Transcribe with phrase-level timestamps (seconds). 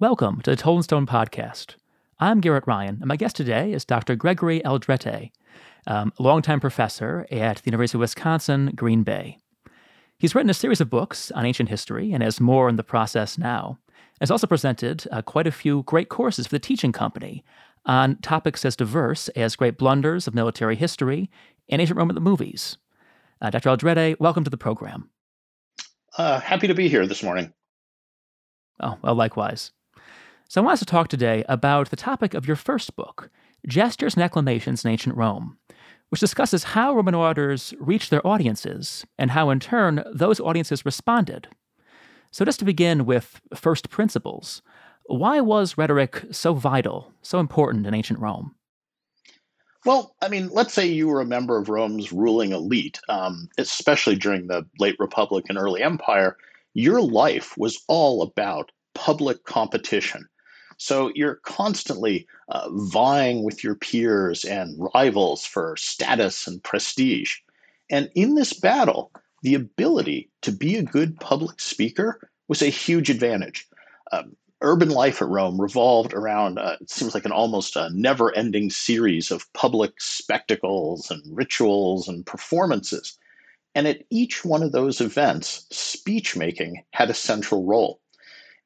[0.00, 1.76] Welcome to the Toldinstone podcast.
[2.18, 4.16] I'm Garrett Ryan, and my guest today is Dr.
[4.16, 5.30] Gregory Aldrete,
[5.86, 9.38] um, a longtime professor at the University of Wisconsin, Green Bay.
[10.18, 13.38] He's written a series of books on ancient history and has more in the process
[13.38, 13.78] now.
[14.20, 17.44] Has also presented uh, quite a few great courses for the teaching company
[17.86, 21.30] on topics as diverse as great blunders of military history
[21.68, 22.78] and ancient Roman movies.
[23.40, 23.68] Uh, Dr.
[23.68, 25.08] Aldrete, welcome to the program.
[26.18, 27.52] Uh, happy to be here this morning.
[28.80, 29.70] Oh, well, likewise.
[30.48, 33.30] So I want us to talk today about the topic of your first book,
[33.66, 35.56] Gestures and Acclamations in Ancient Rome,
[36.10, 41.48] which discusses how Roman orators reached their audiences and how, in turn, those audiences responded.
[42.30, 44.60] So, just to begin with first principles,
[45.06, 48.54] why was rhetoric so vital, so important in ancient Rome?
[49.84, 54.16] Well, I mean, let's say you were a member of Rome's ruling elite, um, especially
[54.16, 56.36] during the late Republic and early Empire.
[56.74, 60.26] Your life was all about public competition.
[60.78, 67.36] So you're constantly uh, vying with your peers and rivals for status and prestige.
[67.90, 73.10] And in this battle, the ability to be a good public speaker was a huge
[73.10, 73.68] advantage.
[74.12, 78.34] Um, urban life at Rome revolved around, uh, it seems like an almost uh, never
[78.34, 83.18] ending series of public spectacles and rituals and performances.
[83.74, 88.00] And at each one of those events, speech making had a central role.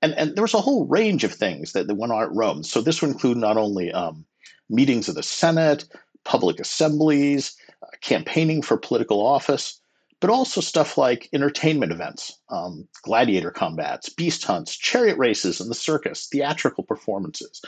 [0.00, 2.62] And, and there was a whole range of things that, that went on at Rome.
[2.62, 4.24] So this would include not only um,
[4.70, 5.84] meetings of the Senate,
[6.24, 9.80] public assemblies, uh, campaigning for political office,
[10.20, 15.74] but also stuff like entertainment events, um, gladiator combats, beast hunts, chariot races in the
[15.74, 17.62] circus, theatrical performances.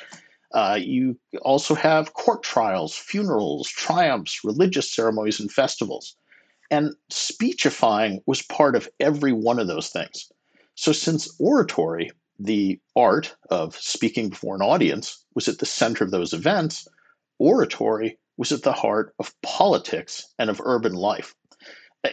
[0.52, 6.16] Uh, you also have court trials, funerals, triumphs, religious ceremonies, and festivals.
[6.72, 10.30] And speechifying was part of every one of those things.
[10.74, 12.10] So, since oratory,
[12.42, 16.88] the art of speaking before an audience, was at the center of those events,
[17.38, 21.34] oratory was at the heart of politics and of urban life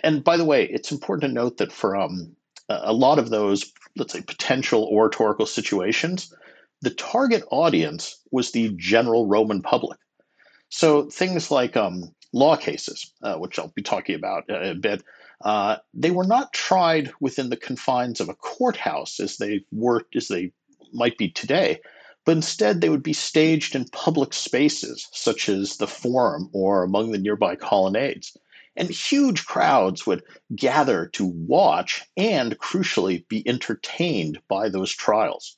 [0.04, 2.36] and by the way, it's important to note that for um,
[2.70, 6.34] a lot of those, let's say, potential oratorical situations,
[6.82, 10.00] the target audience was the general Roman public.
[10.70, 15.04] So things like um, law cases, uh, which I'll be talking about a bit,
[15.42, 20.28] uh, they were not tried within the confines of a courthouse as they were as
[20.28, 20.52] they
[20.94, 21.80] might be today,
[22.26, 27.12] but instead they would be staged in public spaces such as the Forum or among
[27.12, 28.38] the nearby colonnades
[28.78, 30.24] and huge crowds would
[30.56, 35.58] gather to watch and, crucially, be entertained by those trials.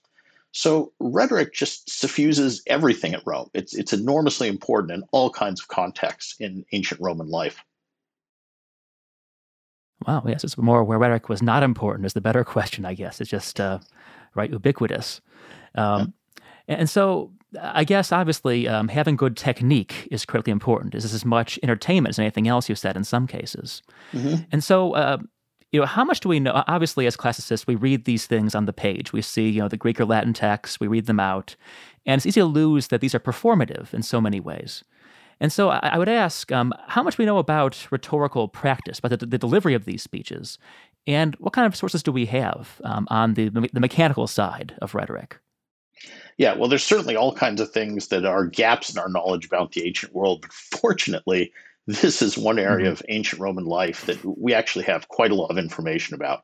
[0.52, 3.50] So rhetoric just suffuses everything at Rome.
[3.54, 7.64] It's, it's enormously important in all kinds of contexts in ancient Roman life.
[10.08, 13.20] Wow, yes, it's more where rhetoric was not important is the better question, I guess.
[13.20, 13.80] It's just uh,
[14.36, 15.22] right ubiquitous.
[15.76, 16.14] Um,
[16.68, 16.76] yeah.
[16.78, 20.94] And so I guess obviously um, having good technique is critically important.
[20.94, 23.82] Is this is as much entertainment as anything else you said in some cases.
[24.14, 24.44] Mm-hmm.
[24.52, 25.18] And so, uh,
[25.72, 26.64] you know, how much do we know?
[26.68, 29.14] Obviously, as classicists, we read these things on the page.
[29.14, 31.56] We see, you know, the Greek or Latin texts, we read them out.
[32.06, 34.84] And it's easy to lose that these are performative in so many ways.
[35.40, 39.20] And so I, I would ask um, how much we know about rhetorical practice, about
[39.20, 40.58] the, the, delivery of these speeches,
[41.08, 44.94] and what kind of sources do we have um, on the, the mechanical side of
[44.94, 45.40] rhetoric?
[46.38, 49.74] Yeah, well, there's certainly all kinds of things that are gaps in our knowledge about
[49.74, 50.42] the ancient world.
[50.42, 51.52] But fortunately,
[51.88, 52.94] this is one area mm-hmm.
[52.94, 56.44] of ancient Roman life that we actually have quite a lot of information about.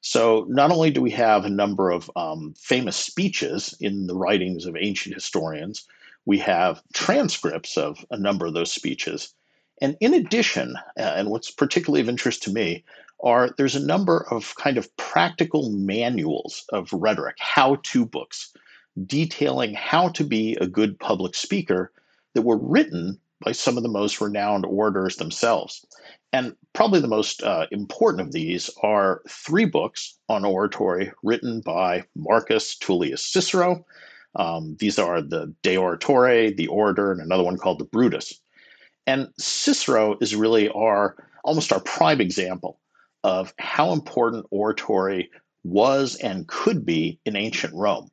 [0.00, 4.64] So, not only do we have a number of um, famous speeches in the writings
[4.64, 5.86] of ancient historians,
[6.26, 9.34] we have transcripts of a number of those speeches.
[9.80, 12.84] And in addition, uh, and what's particularly of interest to me,
[13.22, 18.52] are there's a number of kind of practical manuals of rhetoric, how to books
[19.06, 21.92] detailing how to be a good public speaker
[22.34, 25.84] that were written by some of the most renowned orators themselves.
[26.32, 32.04] And probably the most uh, important of these are three books on oratory written by
[32.14, 33.84] Marcus Tullius Cicero.
[34.36, 38.40] Um, these are the De Oratore, the Orator, and another one called the Brutus.
[39.06, 42.78] And Cicero is really our almost our prime example
[43.24, 45.30] of how important oratory
[45.64, 48.10] was and could be in ancient Rome.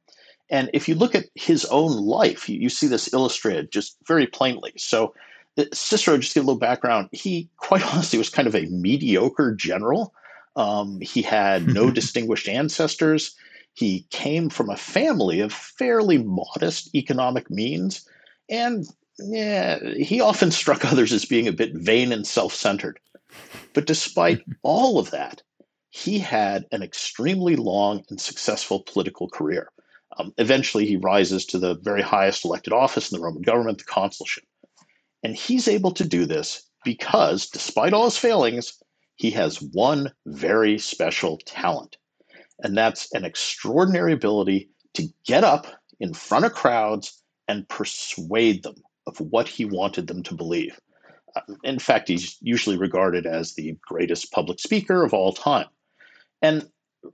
[0.50, 4.28] And if you look at his own life, you, you see this illustrated just very
[4.28, 4.74] plainly.
[4.78, 5.14] So,
[5.58, 8.66] uh, Cicero, just to give a little background, he quite honestly was kind of a
[8.68, 10.14] mediocre general.
[10.56, 13.36] Um, he had no distinguished ancestors.
[13.78, 18.10] He came from a family of fairly modest economic means.
[18.50, 18.88] And
[19.20, 23.00] yeah, he often struck others as being a bit vain and self centered.
[23.74, 25.44] But despite all of that,
[25.92, 29.70] he had an extremely long and successful political career.
[30.18, 33.84] Um, eventually, he rises to the very highest elected office in the Roman government, the
[33.84, 34.46] consulship.
[35.22, 38.74] And he's able to do this because, despite all his failings,
[39.18, 41.98] he has one very special talent.
[42.64, 45.68] And that's an extraordinary ability to get up
[46.00, 48.76] in front of crowds and persuade them
[49.06, 50.80] of what he wanted them to believe.
[51.36, 55.68] Uh, in fact, he's usually regarded as the greatest public speaker of all time.
[56.42, 56.70] And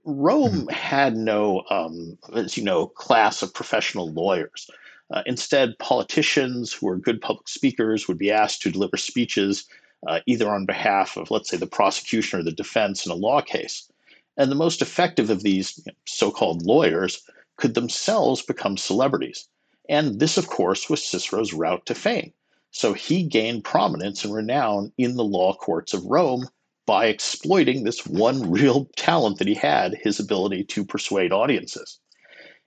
[0.05, 0.69] Rome mm-hmm.
[0.69, 4.69] had no, um, as you know, class of professional lawyers.
[5.13, 9.65] Uh, instead, politicians who were good public speakers would be asked to deliver speeches
[10.07, 13.41] uh, either on behalf of, let's say, the prosecution or the defense in a law
[13.41, 13.89] case.
[14.37, 17.23] And the most effective of these so called lawyers
[17.57, 19.47] could themselves become celebrities.
[19.89, 22.33] And this, of course, was Cicero's route to fame.
[22.71, 26.47] So he gained prominence and renown in the law courts of Rome
[26.85, 31.99] by exploiting this one real talent that he had his ability to persuade audiences.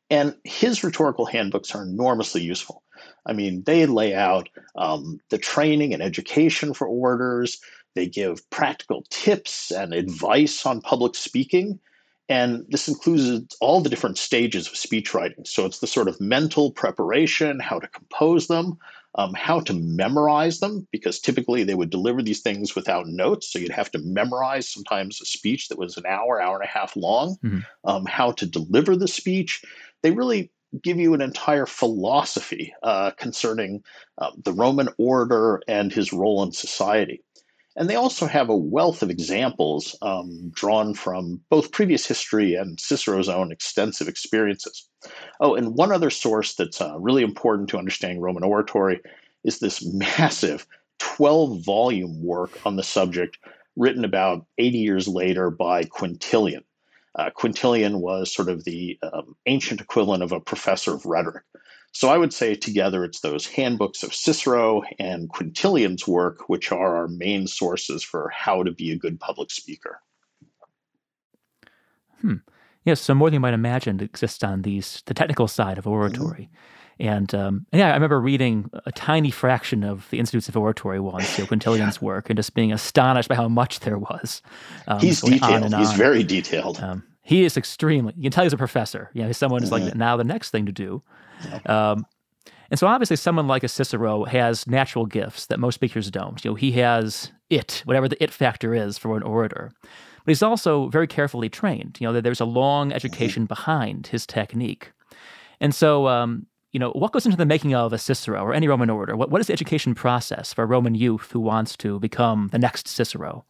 [0.09, 2.83] And his rhetorical handbooks are enormously useful.
[3.27, 7.59] I mean, they lay out um, the training and education for orators,
[7.97, 11.81] they give practical tips and advice on public speaking.
[12.29, 15.45] And this includes all the different stages of speech writing.
[15.45, 18.79] So it's the sort of mental preparation, how to compose them,
[19.15, 23.51] um, how to memorize them, because typically they would deliver these things without notes.
[23.51, 26.79] So you'd have to memorize sometimes a speech that was an hour, hour and a
[26.79, 27.61] half long, mm-hmm.
[27.85, 29.63] um, how to deliver the speech.
[30.03, 30.51] They really
[30.83, 33.83] give you an entire philosophy uh, concerning
[34.19, 37.23] uh, the Roman orator and his role in society.
[37.77, 42.81] And they also have a wealth of examples um, drawn from both previous history and
[42.81, 44.89] Cicero's own extensive experiences.
[45.41, 49.01] Oh, and one other source that's uh, really important to understanding Roman oratory
[49.45, 50.67] is this massive
[50.99, 53.39] 12 volume work on the subject
[53.77, 56.65] written about 80 years later by Quintilian.
[57.15, 61.45] Uh, Quintilian was sort of the um, ancient equivalent of a professor of rhetoric.
[61.97, 66.95] So I would say together it's those handbooks of Cicero and Quintilian's work, which are
[66.95, 70.03] our main sources for how to be a good public speaker.
[72.21, 72.35] Hmm.
[72.85, 76.51] Yes, so more than you might imagine exists on these the technical side of oratory.
[77.01, 77.09] Mm-hmm.
[77.09, 81.39] And, um, yeah, I remember reading a tiny fraction of the Institutes of Oratory once,
[81.39, 82.07] you know, Quintilian's yeah.
[82.07, 84.43] work, and just being astonished by how much there was.
[84.87, 85.75] Um, He's detailed.
[85.75, 86.79] He's very detailed.
[86.79, 88.15] Um, he is extremely.
[88.17, 89.11] You can tell he's a professor.
[89.13, 89.87] You know, he's someone who's mm-hmm.
[89.87, 91.03] like now the next thing to do.
[91.67, 92.07] Um,
[92.71, 96.43] and so obviously someone like a Cicero has natural gifts that most speakers don't.
[96.45, 99.73] You know, he has it, whatever the it factor is for an orator.
[99.83, 101.99] But he's also very carefully trained.
[102.01, 103.55] You know, there's a long education mm-hmm.
[103.55, 104.93] behind his technique.
[105.61, 108.69] And so, um, you know, what goes into the making of a Cicero or any
[108.69, 109.17] Roman orator?
[109.17, 112.59] What, what is the education process for a Roman youth who wants to become the
[112.59, 113.45] next Cicero?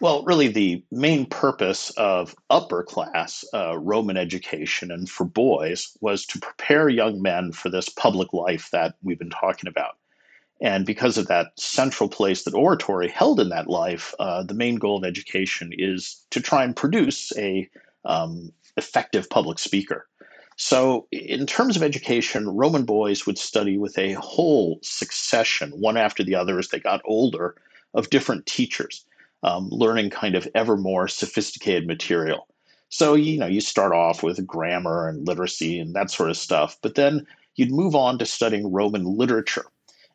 [0.00, 6.26] Well, really, the main purpose of upper class uh, Roman education and for boys was
[6.26, 9.96] to prepare young men for this public life that we've been talking about.
[10.60, 14.76] And because of that central place that oratory held in that life, uh, the main
[14.76, 17.68] goal of education is to try and produce a
[18.04, 20.06] um, effective public speaker.
[20.56, 26.22] So, in terms of education, Roman boys would study with a whole succession, one after
[26.22, 27.56] the other as they got older,
[27.92, 29.04] of different teachers
[29.44, 32.48] um, learning kind of ever more sophisticated material.
[32.88, 36.76] So, you know, you start off with grammar and literacy and that sort of stuff,
[36.82, 39.66] but then you'd move on to studying Roman literature.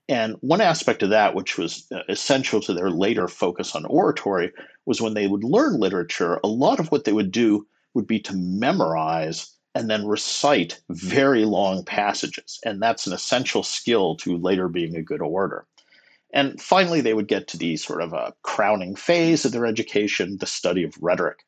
[0.08, 4.52] And one aspect of that, which was uh, essential to their later focus on oratory,
[4.86, 8.20] was when they would learn literature, a lot of what they would do would be
[8.22, 12.60] to memorize and then recite very long passages.
[12.66, 15.68] And that's an essential skill to later being a good orator.
[16.32, 20.38] And finally, they would get to the sort of a crowning phase of their education,
[20.38, 21.40] the study of rhetoric.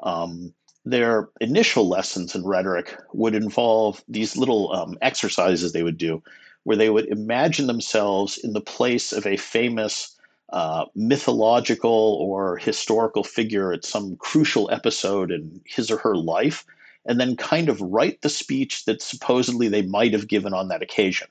[0.00, 0.54] Um,
[0.84, 6.22] their initial lessons in rhetoric would involve these little um, exercises they would do
[6.66, 10.16] where they would imagine themselves in the place of a famous
[10.52, 16.64] uh, mythological or historical figure at some crucial episode in his or her life,
[17.04, 20.82] and then kind of write the speech that supposedly they might have given on that
[20.82, 21.28] occasion.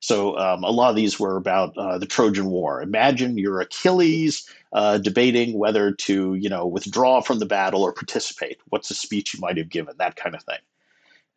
[0.00, 2.82] So um, a lot of these were about uh, the Trojan War.
[2.82, 8.58] Imagine you're Achilles uh, debating whether to, you know, withdraw from the battle or participate.
[8.68, 9.94] What's a speech you might have given?
[9.98, 10.58] That kind of thing.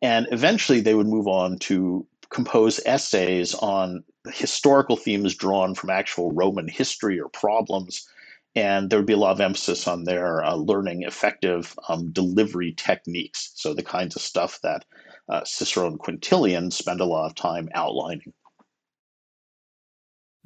[0.02, 6.30] And eventually, they would move on to compose essays on historical themes drawn from actual
[6.32, 8.08] Roman history or problems.
[8.56, 12.72] And there would be a lot of emphasis on their uh, learning effective um, delivery
[12.72, 13.52] techniques.
[13.54, 14.84] So, the kinds of stuff that
[15.28, 18.32] uh, Cicero and Quintilian spend a lot of time outlining.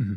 [0.01, 0.15] Mm-hmm.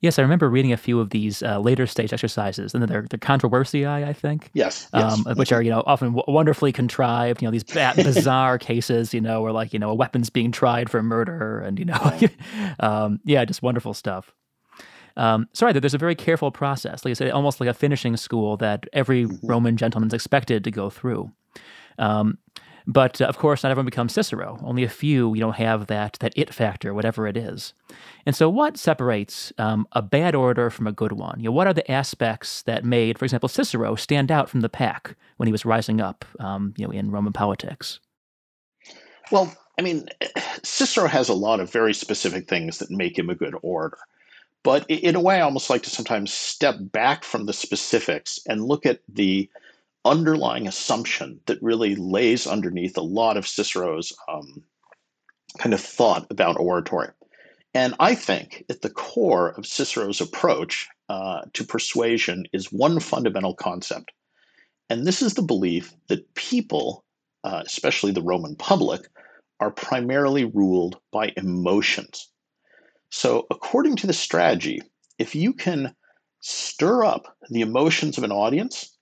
[0.00, 3.18] Yes, I remember reading a few of these uh, later stage exercises, and they're, they're
[3.18, 4.48] controversiae, I think.
[4.54, 5.26] Yes, yes.
[5.26, 7.42] Um, which are you know often w- wonderfully contrived.
[7.42, 10.52] You know these ba- bizarre cases, you know, where like you know a weapon's being
[10.52, 12.18] tried for murder, and you know,
[12.80, 14.32] um, yeah, just wonderful stuff.
[15.16, 18.56] Um, sorry, there's a very careful process, like I said, almost like a finishing school
[18.58, 19.44] that every mm-hmm.
[19.44, 21.32] Roman gentleman's expected to go through.
[21.98, 22.38] Um,
[22.88, 24.58] but uh, of course, not everyone becomes Cicero.
[24.62, 27.74] Only a few, you know, have that that it factor, whatever it is.
[28.24, 31.38] And so, what separates um, a bad orator from a good one?
[31.38, 34.70] You know, what are the aspects that made, for example, Cicero stand out from the
[34.70, 38.00] pack when he was rising up, um, you know, in Roman politics?
[39.30, 40.08] Well, I mean,
[40.62, 43.98] Cicero has a lot of very specific things that make him a good orator.
[44.64, 48.64] But in a way, I almost like to sometimes step back from the specifics and
[48.64, 49.48] look at the
[50.04, 54.62] underlying assumption that really lays underneath a lot of Cicero's um,
[55.58, 57.08] kind of thought about oratory.
[57.74, 63.54] And I think at the core of Cicero's approach uh, to persuasion is one fundamental
[63.54, 64.12] concept.
[64.90, 67.04] And this is the belief that people,
[67.44, 69.02] uh, especially the Roman public,
[69.60, 72.28] are primarily ruled by emotions.
[73.10, 74.80] So, according to the strategy,
[75.18, 75.94] if you can
[76.40, 78.97] stir up the emotions of an audience,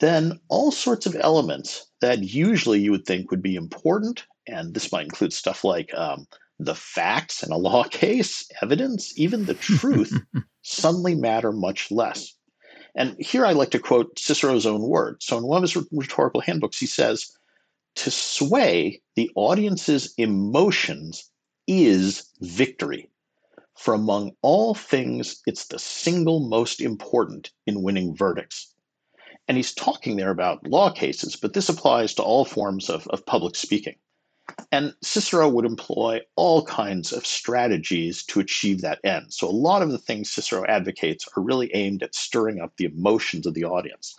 [0.00, 4.90] then all sorts of elements that usually you would think would be important, and this
[4.90, 6.26] might include stuff like um,
[6.58, 10.12] the facts in a law case, evidence, even the truth,
[10.62, 12.34] suddenly matter much less.
[12.94, 15.24] And here I like to quote Cicero's own words.
[15.24, 17.30] So in one of his rhetorical handbooks, he says,
[17.96, 21.30] To sway the audience's emotions
[21.66, 23.08] is victory.
[23.78, 28.71] For among all things, it's the single most important in winning verdicts.
[29.52, 33.26] And he's talking there about law cases, but this applies to all forms of, of
[33.26, 33.96] public speaking.
[34.72, 39.30] And Cicero would employ all kinds of strategies to achieve that end.
[39.30, 42.86] So, a lot of the things Cicero advocates are really aimed at stirring up the
[42.86, 44.18] emotions of the audience.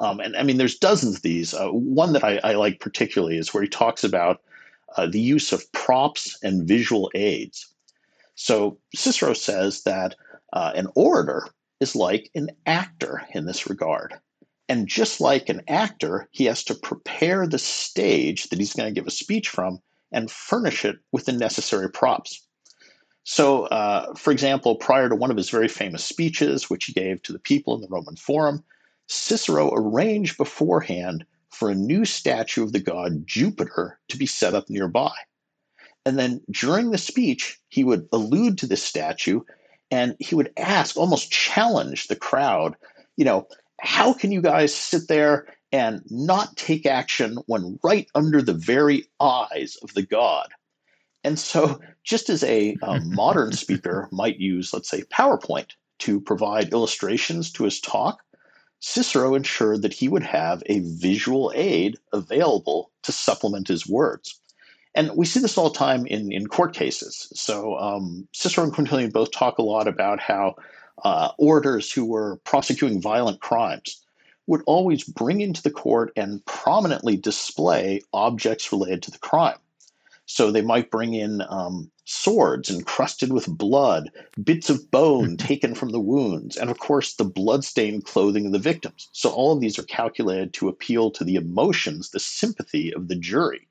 [0.00, 1.54] Um, and I mean, there's dozens of these.
[1.54, 4.42] Uh, one that I, I, like particularly is where he talks about
[4.98, 7.72] uh, the use of props and visual aids.
[8.34, 10.14] So, Cicero says that
[10.52, 11.48] uh, an orator
[11.80, 14.20] is like an actor in this regard.
[14.68, 18.98] And just like an actor, he has to prepare the stage that he's going to
[18.98, 19.80] give a speech from
[20.10, 22.46] and furnish it with the necessary props.
[23.24, 27.22] So, uh, for example, prior to one of his very famous speeches, which he gave
[27.22, 28.62] to the people in the Roman Forum,
[29.06, 34.68] Cicero arranged beforehand for a new statue of the god Jupiter to be set up
[34.68, 35.12] nearby.
[36.06, 39.40] And then during the speech, he would allude to this statue
[39.90, 42.76] and he would ask, almost challenge the crowd,
[43.16, 43.46] you know,
[43.84, 49.06] how can you guys sit there and not take action when right under the very
[49.20, 50.48] eyes of the god?
[51.22, 56.72] And so, just as a, a modern speaker might use, let's say, PowerPoint to provide
[56.72, 58.22] illustrations to his talk,
[58.80, 64.38] Cicero ensured that he would have a visual aid available to supplement his words.
[64.94, 67.32] And we see this all the time in, in court cases.
[67.34, 70.54] So um, Cicero and Quintilian both talk a lot about how
[71.02, 74.00] uh, orators who were prosecuting violent crimes
[74.46, 79.56] would always bring into the court and prominently display objects related to the crime.
[80.26, 84.10] So they might bring in um, swords encrusted with blood,
[84.42, 88.58] bits of bone taken from the wounds, and of course the bloodstained clothing of the
[88.58, 89.08] victims.
[89.12, 93.16] So all of these are calculated to appeal to the emotions, the sympathy of the
[93.16, 93.66] jury.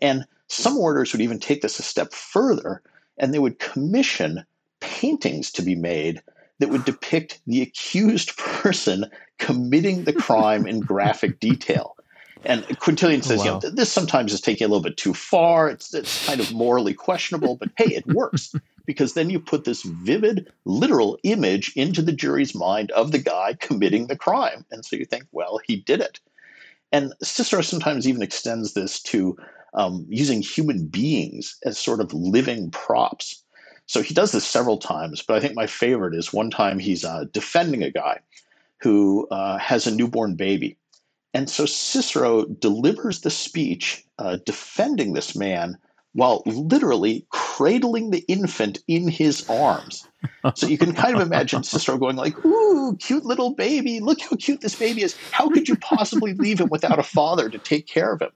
[0.00, 2.82] And some orators would even take this a step further
[3.18, 4.44] and they would commission
[4.80, 6.22] paintings to be made
[6.58, 9.06] that would depict the accused person
[9.38, 11.96] committing the crime in graphic detail.
[12.44, 13.44] And Quintilian says, wow.
[13.44, 15.68] you know, this sometimes is taking a little bit too far.
[15.68, 18.52] It's, it's kind of morally questionable, but hey, it works
[18.86, 23.54] because then you put this vivid, literal image into the jury's mind of the guy
[23.60, 24.64] committing the crime.
[24.70, 26.20] And so you think, well, he did it.
[26.90, 29.36] And Cicero sometimes even extends this to
[29.74, 33.42] um, using human beings as sort of living props.
[33.86, 37.04] So he does this several times, but I think my favorite is one time he's
[37.04, 38.20] uh, defending a guy
[38.80, 40.76] who uh, has a newborn baby.
[41.34, 45.78] And so Cicero delivers the speech uh, defending this man
[46.14, 50.06] while literally cradling the infant in his arms.
[50.54, 54.00] So you can kind of imagine Cicero going like, "Ooh, cute little baby!
[54.00, 55.16] Look how cute this baby is!
[55.30, 58.30] How could you possibly leave him without a father to take care of him?"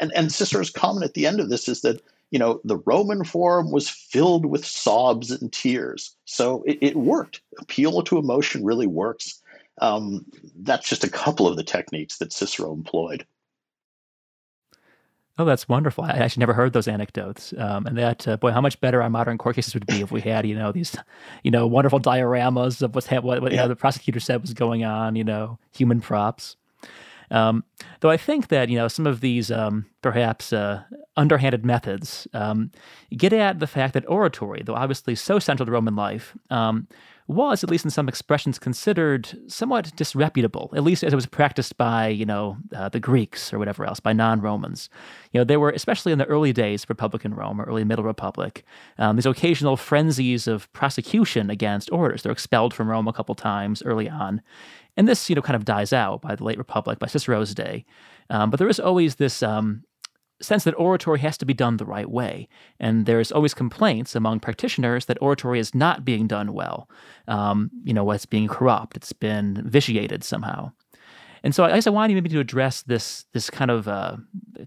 [0.00, 3.24] And and Cicero's comment at the end of this is that you know, the Roman
[3.24, 6.16] Forum was filled with sobs and tears.
[6.24, 7.42] So it, it worked.
[7.60, 9.40] Appeal to emotion really works.
[9.82, 10.24] Um,
[10.56, 13.26] that's just a couple of the techniques that Cicero employed.
[15.38, 16.04] Oh, that's wonderful.
[16.04, 17.52] I actually never heard those anecdotes.
[17.56, 20.10] Um, and that, uh, boy, how much better our modern court cases would be if
[20.10, 20.96] we had, you know, these,
[21.42, 23.58] you know, wonderful dioramas of what's ha- what, what yeah.
[23.58, 26.56] you know, the prosecutor said was going on, you know, human props.
[27.30, 27.64] Um,
[28.00, 30.82] though I think that you know some of these um, perhaps uh,
[31.16, 32.70] underhanded methods um,
[33.16, 36.88] get at the fact that oratory, though obviously so central to Roman life, um,
[37.28, 41.76] was, at least in some expressions, considered somewhat disreputable, at least as it was practiced
[41.76, 44.90] by, you know, uh, the Greeks or whatever else, by non-Romans.
[45.32, 48.04] You know, there were, especially in the early days of Republican Rome or early Middle
[48.04, 48.64] Republic,
[48.98, 52.22] um, these occasional frenzies of prosecution against orators.
[52.22, 54.42] They're expelled from Rome a couple times early on.
[54.96, 57.84] And this, you know, kind of dies out by the late Republic, by Cicero's day.
[58.30, 59.84] Um, but there is always this um,
[60.40, 62.48] sense that oratory has to be done the right way.
[62.80, 66.88] And there's always complaints among practitioners that oratory is not being done well.
[67.28, 70.72] Um, you know, it's being corrupt, it's been vitiated somehow.
[71.44, 74.16] And so I guess I wanted maybe to address this this kind of uh,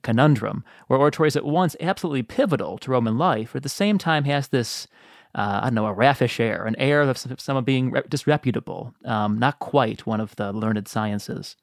[0.02, 3.98] conundrum where oratory is at once absolutely pivotal to Roman life, but at the same
[3.98, 4.88] time has this
[5.36, 9.60] uh, I don't know, a raffish air, an air of someone being disreputable, um, not
[9.60, 11.58] quite one of the learned sciences.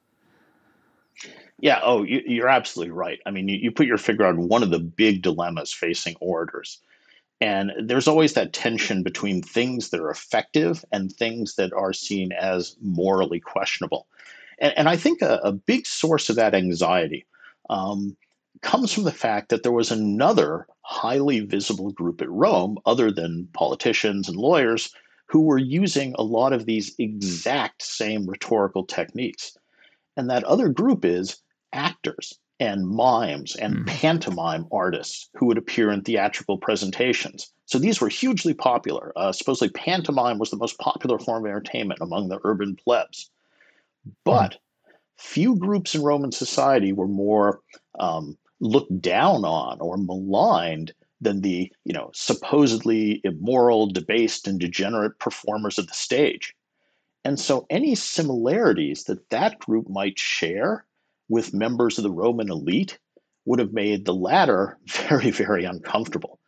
[1.62, 3.20] Yeah, oh, you, are absolutely right.
[3.24, 6.80] I mean, you, you put your finger on one of the big dilemmas facing orators.
[7.40, 12.32] And there's always that tension between things that are effective and things that are seen
[12.32, 14.08] as morally questionable.
[14.58, 17.26] And, and I think a, a, big source of that anxiety
[17.70, 18.16] um,
[18.62, 23.48] comes from the fact that there was another highly visible group at Rome, other than
[23.52, 24.92] politicians and lawyers,
[25.26, 29.56] who were using a lot of these exact same rhetorical techniques.
[30.16, 31.40] And that other group is
[31.72, 33.86] actors and mimes and mm.
[33.88, 37.52] pantomime artists who would appear in theatrical presentations.
[37.66, 39.12] So these were hugely popular.
[39.16, 43.30] Uh, supposedly, pantomime was the most popular form of entertainment among the urban plebs.
[44.24, 44.58] But mm.
[45.16, 47.60] few groups in Roman society were more
[47.98, 55.18] um, looked down on or maligned than the you know supposedly immoral, debased, and degenerate
[55.18, 56.54] performers of the stage.
[57.24, 60.84] And so any similarities that that group might share
[61.28, 62.98] with members of the Roman elite
[63.44, 66.38] would have made the latter very, very uncomfortable.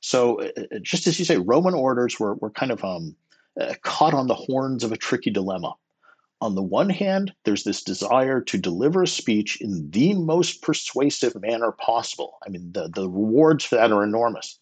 [0.00, 3.16] So, uh, uh, just as you say, Roman orders were, were kind of um,
[3.58, 5.74] uh, caught on the horns of a tricky dilemma
[6.44, 11.34] on the one hand, there's this desire to deliver a speech in the most persuasive
[11.40, 12.36] manner possible.
[12.46, 14.58] I mean, the, the rewards for that are enormous.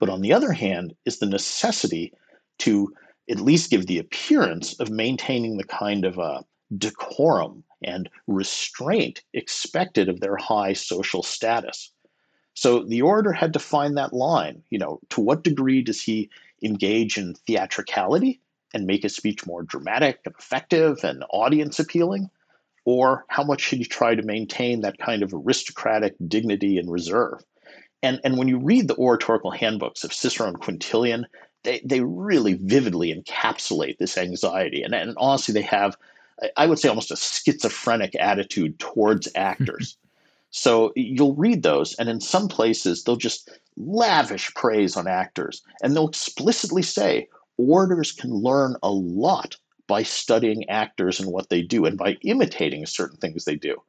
[0.00, 2.12] But on the other hand, is the necessity
[2.58, 2.92] to
[3.30, 6.42] at least give the appearance of maintaining the kind of uh,
[6.76, 11.90] decorum and restraint expected of their high social status.
[12.54, 14.62] So the orator had to find that line.
[14.70, 16.28] You know, to what degree does he
[16.62, 18.40] engage in theatricality
[18.74, 22.30] and make his speech more dramatic and effective and audience appealing?
[22.84, 27.44] Or how much should he try to maintain that kind of aristocratic dignity and reserve?
[28.02, 31.26] And, and when you read the oratorical handbooks of Cicero and Quintilian,
[31.64, 34.82] they, they really vividly encapsulate this anxiety.
[34.82, 35.96] And, and honestly, they have,
[36.56, 39.96] I would say, almost a schizophrenic attitude towards actors.
[40.50, 45.62] So you'll read those, and in some places, they'll just lavish praise on actors.
[45.82, 51.62] And they'll explicitly say, orators can learn a lot by studying actors and what they
[51.62, 53.82] do and by imitating certain things they do.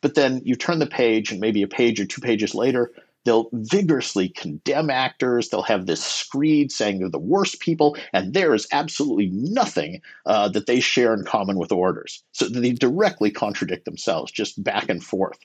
[0.00, 2.90] But then you turn the page, and maybe a page or two pages later,
[3.24, 5.48] they'll vigorously condemn actors.
[5.48, 10.48] They'll have this screed saying they're the worst people, and there is absolutely nothing uh,
[10.48, 12.22] that they share in common with orators.
[12.32, 15.38] So they directly contradict themselves, just back and forth.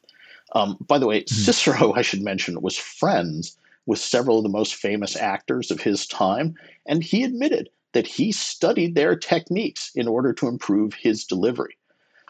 [0.54, 1.36] Um, by the way, mm-hmm.
[1.36, 6.08] Cicero, I should mention, was friends with several of the most famous actors of his
[6.08, 11.78] time, and he admitted that he studied their techniques in order to improve his delivery.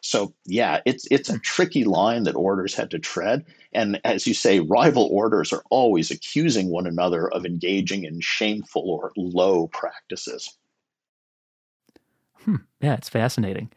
[0.06, 3.44] So yeah, it's it's a tricky line that orders had to tread.
[3.74, 8.84] And as you say, rival orders are always accusing one another of engaging in shameful
[8.88, 10.56] or low practices.
[12.36, 12.58] Hmm.
[12.82, 13.72] Yeah, it's fascinating.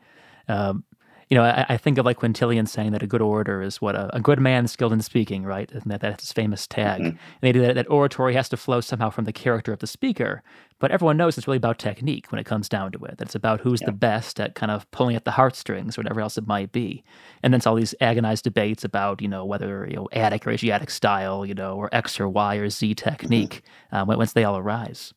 [0.49, 0.85] Um,
[1.29, 3.95] you know, I, I, think of like Quintilian saying that a good orator is what
[3.95, 5.71] a, a good man skilled in speaking, right?
[5.71, 7.01] And that that's his famous tag.
[7.01, 7.09] Mm-hmm.
[7.09, 9.87] And they do that, that oratory has to flow somehow from the character of the
[9.87, 10.43] speaker.
[10.79, 13.19] But everyone knows it's really about technique when it comes down to it.
[13.19, 13.87] That it's about who's yeah.
[13.87, 17.05] the best at kind of pulling at the heartstrings, or whatever else it might be.
[17.43, 20.51] And then it's all these agonized debates about, you know, whether, you know, Attic or
[20.51, 23.63] Asiatic style, you know, or X or Y or Z technique,
[23.93, 24.11] mm-hmm.
[24.11, 25.13] uh, once they all arise.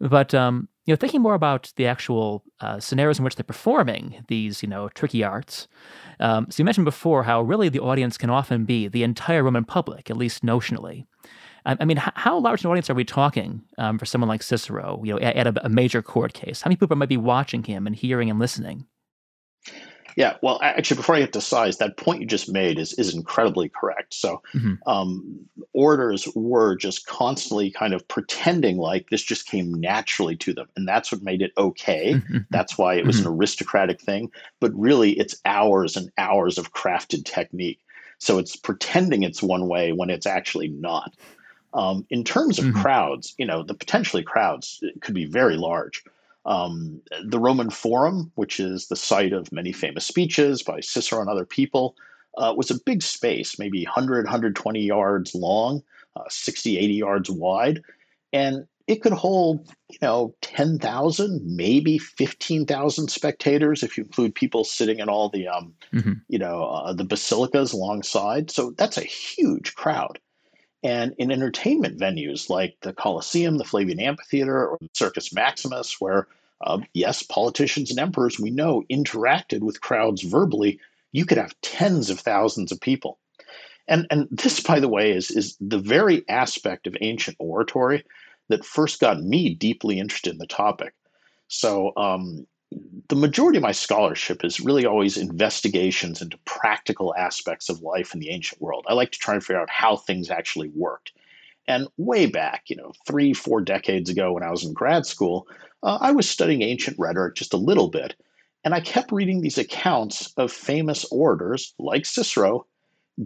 [0.00, 4.24] But um, you know, thinking more about the actual uh, scenarios in which they're performing
[4.28, 5.66] these, you know, tricky arts.
[6.20, 9.64] Um, so you mentioned before how really the audience can often be the entire Roman
[9.64, 11.06] public, at least notionally.
[11.64, 14.42] I, I mean, h- how large an audience are we talking um, for someone like
[14.42, 15.00] Cicero?
[15.02, 17.64] You know, at, at a, a, major court case, how many people might be watching
[17.64, 18.86] him and hearing and listening?
[20.16, 23.14] Yeah, well, actually, before I get to size, that point you just made is is
[23.14, 24.14] incredibly correct.
[24.14, 24.74] So, mm-hmm.
[24.86, 25.40] um,
[25.72, 30.86] orders were just constantly kind of pretending like this just came naturally to them, and
[30.86, 32.14] that's what made it okay.
[32.14, 32.38] Mm-hmm.
[32.50, 33.28] That's why it was mm-hmm.
[33.28, 34.30] an aristocratic thing.
[34.60, 37.80] But really, it's hours and hours of crafted technique.
[38.18, 41.14] So it's pretending it's one way when it's actually not.
[41.74, 42.80] Um, in terms of mm-hmm.
[42.80, 46.04] crowds, you know, the potentially crowds could be very large.
[46.46, 51.30] Um, the Roman Forum, which is the site of many famous speeches by Cicero and
[51.30, 51.96] other people,
[52.36, 55.82] uh, was a big space, maybe 100, 120 yards long,
[56.16, 57.82] uh, 60, 80 yards wide.
[58.32, 64.98] And it could hold, you know, 10,000, maybe 15,000 spectators if you include people sitting
[64.98, 66.12] in all the, um, mm-hmm.
[66.28, 68.50] you know, uh, the basilicas alongside.
[68.50, 70.18] So that's a huge crowd.
[70.84, 76.28] And in entertainment venues like the Colosseum, the Flavian Amphitheater, or Circus Maximus, where,
[76.60, 80.78] uh, yes, politicians and emperors we know interacted with crowds verbally,
[81.12, 83.18] you could have tens of thousands of people.
[83.88, 88.04] And, and this, by the way, is, is the very aspect of ancient oratory
[88.48, 90.92] that first got me deeply interested in the topic.
[91.48, 92.46] So, um,
[93.08, 98.20] the majority of my scholarship is really always investigations into practical aspects of life in
[98.20, 98.86] the ancient world.
[98.88, 101.12] I like to try and figure out how things actually worked.
[101.66, 105.46] And way back, you know, three, four decades ago when I was in grad school,
[105.82, 108.14] uh, I was studying ancient rhetoric just a little bit.
[108.64, 112.66] And I kept reading these accounts of famous orators like Cicero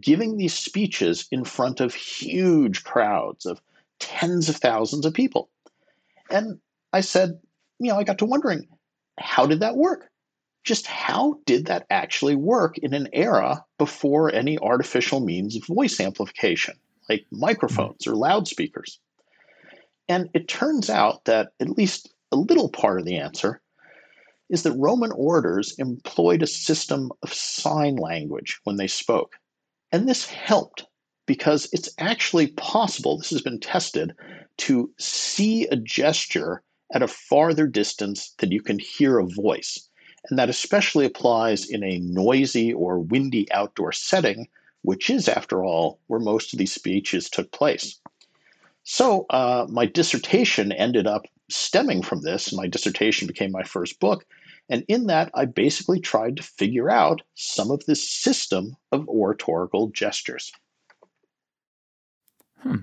[0.01, 3.61] giving these speeches in front of huge crowds of
[4.01, 5.49] tens of thousands of people.
[6.31, 6.61] And
[6.93, 7.41] I said,
[7.79, 8.67] you know, I got to wondering,
[9.19, 10.09] how did that work?
[10.65, 16.01] Just how did that actually work in an era before any artificial means of voice
[16.01, 16.75] amplification,
[17.09, 19.01] like microphones or loudspeakers?
[20.09, 23.61] And it turns out that at least a little part of the answer
[24.51, 29.37] is that Roman orators employed a system of sign language when they spoke.
[29.93, 30.87] And this helped
[31.27, 34.15] because it's actually possible, this has been tested,
[34.57, 39.89] to see a gesture at a farther distance than you can hear a voice.
[40.29, 44.49] And that especially applies in a noisy or windy outdoor setting,
[44.83, 48.01] which is, after all, where most of these speeches took place.
[48.85, 52.53] So uh, my dissertation ended up stemming from this.
[52.53, 54.25] My dissertation became my first book.
[54.71, 59.89] And in that, I basically tried to figure out some of this system of oratorical
[59.89, 60.53] gestures.
[62.59, 62.81] Hmm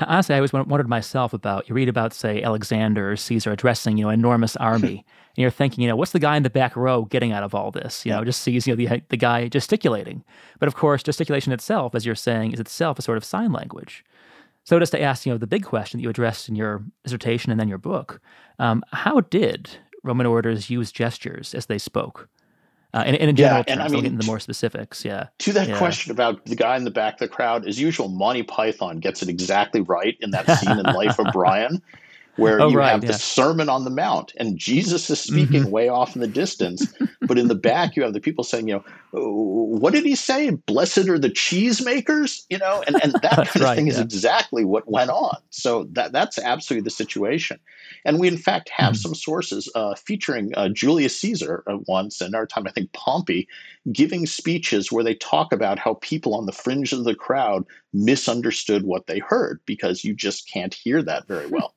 [0.00, 4.04] honestly, I always wondered myself about you read about, say, Alexander or Caesar addressing, you
[4.04, 5.04] know, enormous army,
[5.36, 7.54] and you're thinking, you know, what's the guy in the back row getting out of
[7.54, 8.06] all this?
[8.06, 10.24] You know, just sees, you know, the, the guy gesticulating.
[10.58, 14.04] But of course, gesticulation itself, as you're saying, is itself a sort of sign language.
[14.64, 17.50] So just to ask, you know, the big question that you addressed in your dissertation
[17.50, 18.20] and then your book,
[18.58, 19.70] um, how did
[20.04, 22.28] Roman orators use gestures as they spoke?
[22.94, 25.04] Uh, and, and in general yeah, and terms, I mean, will get into more specifics.
[25.04, 25.26] Yeah.
[25.40, 25.78] To that yeah.
[25.78, 29.22] question about the guy in the back of the crowd, as usual, Monty Python gets
[29.22, 31.82] it exactly right in that scene in Life of Brian
[32.38, 33.10] where oh, you right, have yeah.
[33.10, 35.70] the Sermon on the Mount, and Jesus is speaking mm-hmm.
[35.70, 36.86] way off in the distance,
[37.22, 40.50] but in the back you have the people saying, you know, what did he say?
[40.50, 43.94] Blessed are the cheesemakers, you know, and, and that kind of right, thing yeah.
[43.94, 45.36] is exactly what went on.
[45.50, 47.58] So that that's absolutely the situation,
[48.04, 49.00] and we in fact have mm-hmm.
[49.02, 53.48] some sources uh, featuring uh, Julius Caesar uh, once, and our time I think Pompey,
[53.92, 58.84] giving speeches where they talk about how people on the fringe of the crowd misunderstood
[58.84, 61.74] what they heard because you just can't hear that very well.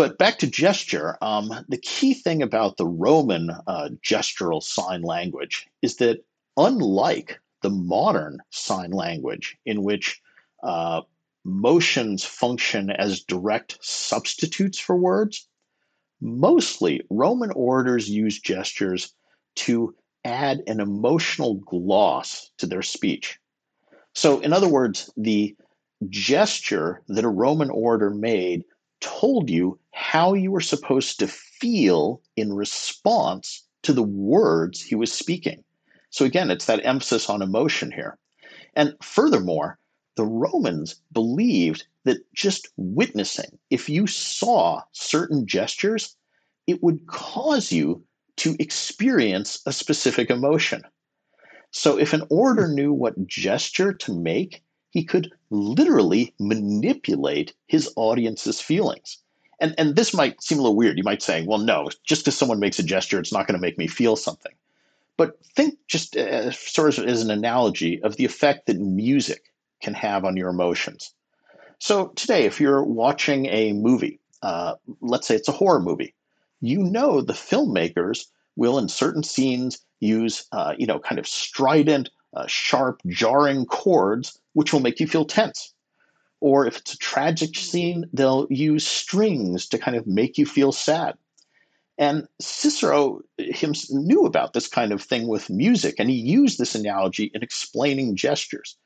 [0.00, 5.68] But back to gesture, um, the key thing about the Roman uh, gestural sign language
[5.82, 6.24] is that
[6.56, 10.18] unlike the modern sign language, in which
[10.62, 11.02] uh,
[11.44, 15.46] motions function as direct substitutes for words,
[16.22, 19.12] mostly Roman orators use gestures
[19.56, 23.38] to add an emotional gloss to their speech.
[24.14, 25.54] So, in other words, the
[26.08, 28.64] gesture that a Roman orator made
[29.00, 35.12] told you how you were supposed to feel in response to the words he was
[35.12, 35.64] speaking.
[36.10, 38.18] So again, it's that emphasis on emotion here.
[38.74, 39.78] And furthermore,
[40.16, 46.16] the Romans believed that just witnessing, if you saw certain gestures,
[46.66, 48.02] it would cause you
[48.36, 50.82] to experience a specific emotion.
[51.72, 58.60] So if an orator knew what gesture to make, he could literally manipulate his audience's
[58.60, 59.18] feelings.
[59.60, 60.96] And, and this might seem a little weird.
[60.96, 63.60] You might say, well, no, just because someone makes a gesture, it's not going to
[63.60, 64.52] make me feel something.
[65.16, 69.94] But think just uh, sort of as an analogy of the effect that music can
[69.94, 71.12] have on your emotions.
[71.78, 76.14] So today, if you're watching a movie, uh, let's say it's a horror movie,
[76.60, 78.26] you know the filmmakers
[78.56, 84.39] will, in certain scenes, use, uh, you know, kind of strident, uh, sharp, jarring chords,
[84.52, 85.74] which will make you feel tense.
[86.40, 90.72] Or if it's a tragic scene, they'll use strings to kind of make you feel
[90.72, 91.14] sad.
[91.98, 93.20] And Cicero
[93.90, 98.16] knew about this kind of thing with music, and he used this analogy in explaining
[98.16, 98.76] gestures.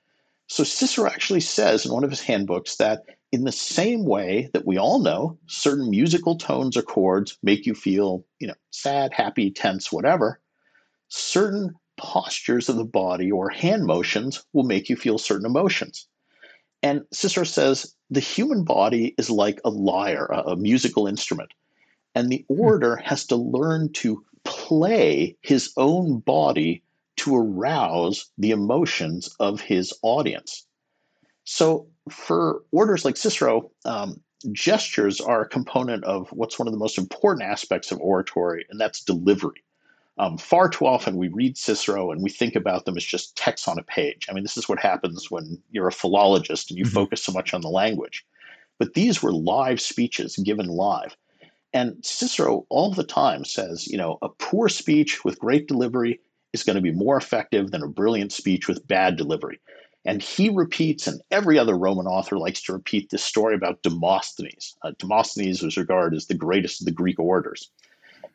[0.49, 4.67] So Cicero actually says in one of his handbooks that in the same way that
[4.67, 9.51] we all know certain musical tones or chords make you feel, you know, sad, happy,
[9.51, 10.41] tense, whatever,
[11.09, 16.07] certain postures of the body or hand motions will make you feel certain emotions.
[16.83, 21.51] And Cicero says the human body is like a lyre, a, musical instrument.
[22.15, 22.61] And the hmm.
[22.61, 26.83] orator has to learn to play his own body
[27.17, 30.67] to arouse the emotions of his audience.
[31.45, 34.21] So, for orators like Cicero, um,
[34.53, 38.79] gestures are a component of what's one of the most important aspects of oratory, and
[38.79, 39.63] that's delivery.
[40.17, 43.67] Um, far too often we read Cicero and we think about them as just text
[43.67, 44.27] on a page.
[44.29, 46.95] I mean, this is what happens when you're a philologist and you mm-hmm.
[46.95, 48.25] focus so much on the language.
[48.79, 51.17] But these were live speeches given live.
[51.73, 56.21] And Cicero all the time says, you know, a poor speech with great delivery
[56.53, 59.61] is going to be more effective than a brilliant speech with bad delivery.
[60.05, 64.77] And he repeats, and every other Roman author likes to repeat this story about Demosthenes.
[64.83, 67.71] Uh, Demosthenes was regarded as the greatest of the Greek orators.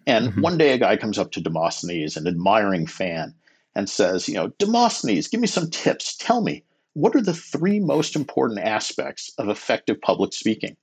[0.10, 0.42] And mm-hmm.
[0.42, 3.36] one day a guy comes up to Demosthenes, an admiring fan,
[3.76, 6.18] and says, You know, Demosthenes, give me some tips.
[6.18, 10.76] Tell me, what are the three most important aspects of effective public speaking?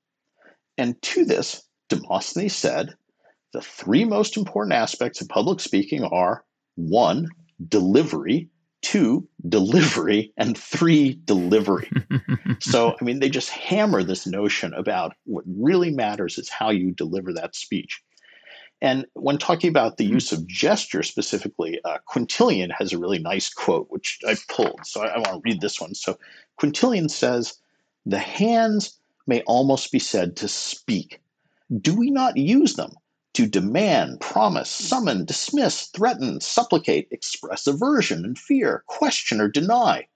[0.78, 2.94] And to this, Demosthenes said,
[3.52, 6.44] The three most important aspects of public speaking are
[6.76, 7.28] one,
[7.68, 8.48] delivery,
[8.82, 11.90] two, delivery, and three, delivery.
[12.60, 16.92] so, I mean, they just hammer this notion about what really matters is how you
[16.92, 18.00] deliver that speech.
[18.82, 20.14] And when talking about the hmm.
[20.14, 24.80] use of gesture specifically, uh, Quintilian has a really nice quote, which I pulled.
[24.84, 25.94] So I, I want to read this one.
[25.94, 26.18] So
[26.60, 27.54] Quintilian says,
[28.04, 31.20] The hands may almost be said to speak.
[31.80, 32.92] Do we not use them
[33.34, 40.06] to demand, promise, summon, dismiss, threaten, supplicate, express aversion and fear, question, or deny?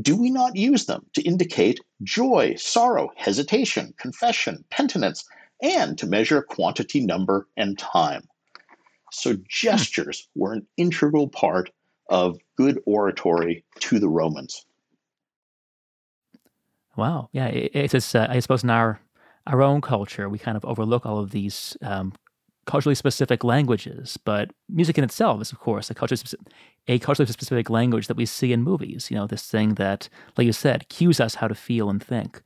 [0.00, 5.24] Do we not use them to indicate joy, sorrow, hesitation, confession, penitence,
[5.62, 8.22] and to measure quantity, number, and time.
[9.12, 11.70] So gestures were an integral part
[12.08, 14.66] of good oratory to the Romans.
[16.96, 17.28] Wow.
[17.32, 17.46] Yeah.
[17.46, 19.00] It's just, uh, I suppose in our
[19.46, 22.12] our own culture, we kind of overlook all of these um,
[22.66, 26.46] culturally specific languages, but music in itself is, of course, a culturally, specific,
[26.86, 29.10] a culturally specific language that we see in movies.
[29.10, 32.42] You know, this thing that, like you said, cues us how to feel and think.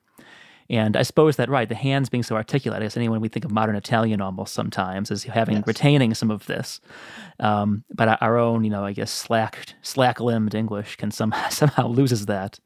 [0.68, 3.44] And I suppose that right, the hands being so articulate, I guess anyone we think
[3.44, 5.66] of modern Italian almost sometimes as having yes.
[5.66, 6.80] retaining some of this.
[7.38, 11.88] Um, but our own, you know, I guess slack slack limbed English can some, somehow
[11.88, 12.58] loses that.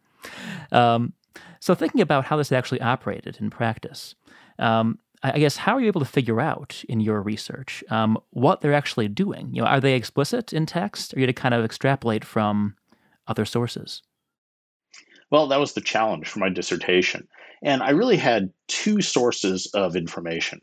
[0.72, 1.12] Um,
[1.60, 4.14] so thinking about how this actually operated in practice,
[4.58, 8.62] um, I guess how are you able to figure out in your research um, what
[8.62, 9.50] they're actually doing?
[9.52, 12.74] You know, are they explicit in text, or are you to kind of extrapolate from
[13.26, 14.02] other sources?
[15.30, 17.28] Well, that was the challenge for my dissertation.
[17.62, 20.60] And I really had two sources of information.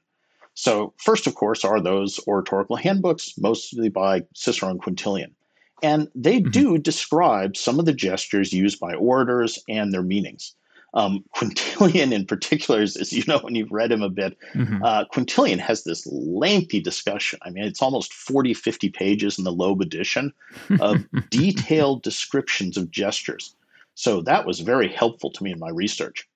[0.54, 5.36] So, first, of course, are those oratorical handbooks, mostly by Cicero and Quintilian.
[5.84, 6.50] And they mm-hmm.
[6.50, 10.56] do describe some of the gestures used by orators and their meanings.
[10.96, 14.84] Um, Quintilian, in particular, is, as you know when you've read him a bit, mm-hmm.
[14.84, 17.38] uh, Quintilian has this lengthy discussion.
[17.44, 20.34] I mean, it's almost 40, 50 pages in the Loeb edition
[20.80, 23.54] of detailed descriptions of gestures.
[23.94, 26.28] So that was very helpful to me in my research.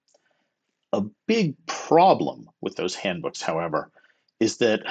[0.94, 3.92] A big problem with those handbooks, however,
[4.40, 4.82] is that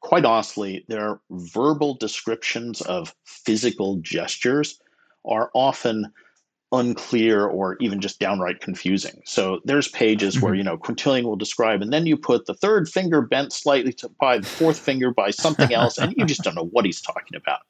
[0.00, 4.80] quite honestly, their verbal descriptions of physical gestures
[5.24, 6.12] are often
[6.72, 9.20] unclear or even just downright confusing.
[9.24, 10.44] So there's pages mm-hmm.
[10.44, 13.92] where you know Quintilian will describe, and then you put the third finger bent slightly
[13.94, 17.00] to, by the fourth finger by something else, and you just don't know what he's
[17.00, 17.60] talking about.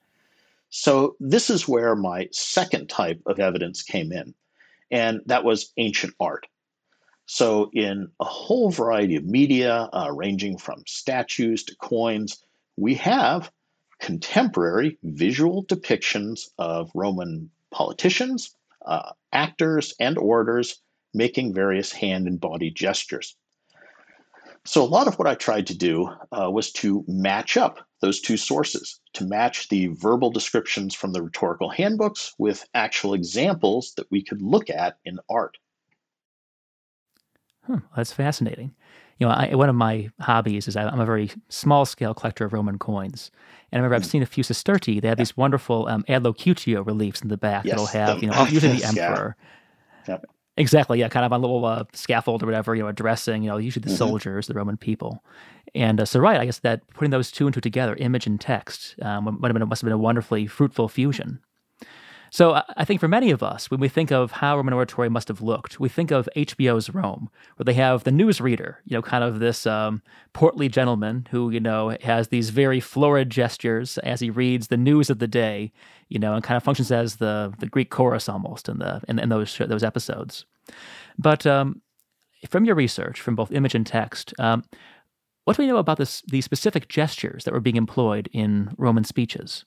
[0.68, 4.34] So, this is where my second type of evidence came in,
[4.90, 6.46] and that was ancient art.
[7.28, 12.38] So, in a whole variety of media, uh, ranging from statues to coins,
[12.76, 13.50] we have
[13.98, 20.80] contemporary visual depictions of Roman politicians, uh, actors, and orators
[21.14, 23.36] making various hand and body gestures.
[24.64, 28.20] So, a lot of what I tried to do uh, was to match up those
[28.20, 34.10] two sources, to match the verbal descriptions from the rhetorical handbooks with actual examples that
[34.12, 35.58] we could look at in art.
[37.66, 38.74] Huh, that's fascinating.
[39.18, 42.44] you know, I, one of my hobbies is I, am a very small scale collector
[42.44, 43.30] of Roman coins.
[43.72, 44.08] And I remember I've hmm.
[44.08, 45.00] seen a few Sestertii.
[45.00, 48.32] They have these wonderful um, adlocutio reliefs in the back yes, that'll have, the, you
[48.32, 49.36] know, usually the emperor.
[50.08, 50.18] Yeah.
[50.58, 53.50] Exactly, yeah, kind of on a little uh, scaffold or whatever, you know, addressing, you
[53.50, 53.96] know, usually the mm-hmm.
[53.98, 55.22] soldiers, the Roman people.
[55.74, 58.40] And uh, so, right, I guess that putting those two and two together, image and
[58.40, 61.40] text, um, might have been, must have been a wonderfully fruitful fusion.
[62.36, 65.28] So I think for many of us, when we think of how Roman oratory must
[65.28, 69.24] have looked, we think of HBO's Rome, where they have the newsreader, you know, kind
[69.24, 70.02] of this um,
[70.34, 75.08] portly gentleman who, you know, has these very florid gestures as he reads the news
[75.08, 75.72] of the day,
[76.10, 79.18] you know, and kind of functions as the the Greek chorus almost in the in,
[79.18, 80.44] in those those episodes.
[81.18, 81.80] But um,
[82.50, 84.62] from your research, from both image and text, um,
[85.44, 89.04] what do we know about this, these specific gestures that were being employed in Roman
[89.04, 89.64] speeches?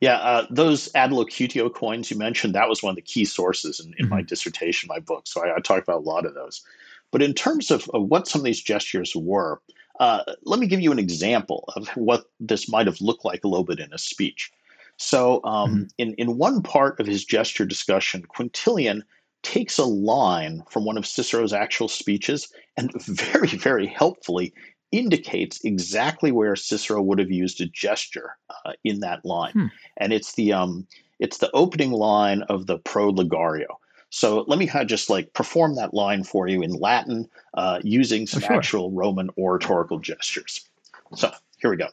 [0.00, 3.94] Yeah, uh, those adlocutio coins you mentioned, that was one of the key sources in,
[3.98, 4.14] in mm-hmm.
[4.14, 5.26] my dissertation, my book.
[5.26, 6.62] So I, I talked about a lot of those.
[7.10, 9.60] But in terms of, of what some of these gestures were,
[9.98, 13.48] uh, let me give you an example of what this might have looked like a
[13.48, 14.50] little bit in a speech.
[14.96, 15.82] So, um, mm-hmm.
[15.98, 19.02] in, in one part of his gesture discussion, Quintilian
[19.42, 24.54] takes a line from one of Cicero's actual speeches and very, very helpfully
[24.92, 29.66] indicates exactly where Cicero would have used a gesture uh, in that line, hmm.
[29.96, 30.86] and it's the um,
[31.18, 33.66] it's the opening line of the Pro Ligario.
[34.10, 37.78] So let me kind of just like perform that line for you in Latin uh,
[37.84, 38.56] using some oh, sure.
[38.56, 40.68] actual Roman oratorical gestures.
[41.14, 41.88] So here we go.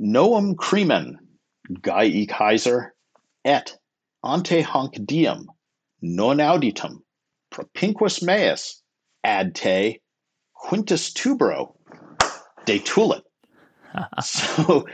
[0.00, 1.18] Noam crimen,
[1.82, 2.94] Gai Caesar,
[3.44, 3.76] et
[4.22, 5.50] ante hanc diem,
[6.02, 7.02] non auditum,
[7.50, 8.82] propinquus meus,
[9.24, 10.00] ad te
[10.56, 11.74] Quintus Tubero
[12.66, 13.22] detulit.
[14.22, 14.86] so,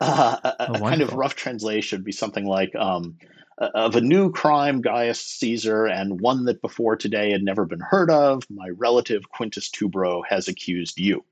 [0.00, 3.16] uh, a, a oh, kind of rough translation would be something like um,
[3.58, 8.10] of a new crime, Gaius Caesar, and one that before today had never been heard
[8.10, 11.24] of, my relative Quintus Tubero has accused you.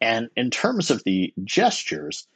[0.00, 2.26] And in terms of the gestures,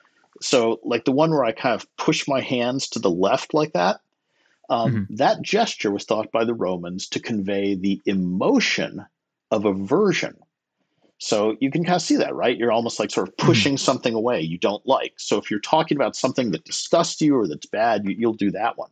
[0.40, 3.72] so like the one where I kind of push my hands to the left like
[3.72, 4.00] that,
[4.68, 5.14] um, mm-hmm.
[5.16, 9.04] that gesture was thought by the Romans to convey the emotion
[9.50, 10.36] of aversion
[11.18, 12.56] so you can kind of see that, right?
[12.56, 13.46] You're almost like sort of mm-hmm.
[13.46, 13.84] pushing mm-hmm.
[13.84, 15.14] something away you don't like.
[15.16, 18.50] So if you're talking about something that disgusts you or that's bad, you, will do
[18.52, 18.90] that one.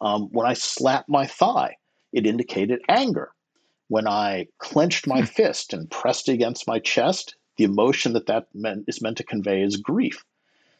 [0.00, 1.76] Um, when I slapped my thigh,
[2.12, 3.32] it indicated anger.
[3.88, 5.26] When I clenched my hmm.
[5.26, 9.24] fist and pressed it against my chest, the emotion that that meant, is meant to
[9.24, 10.24] convey is grief.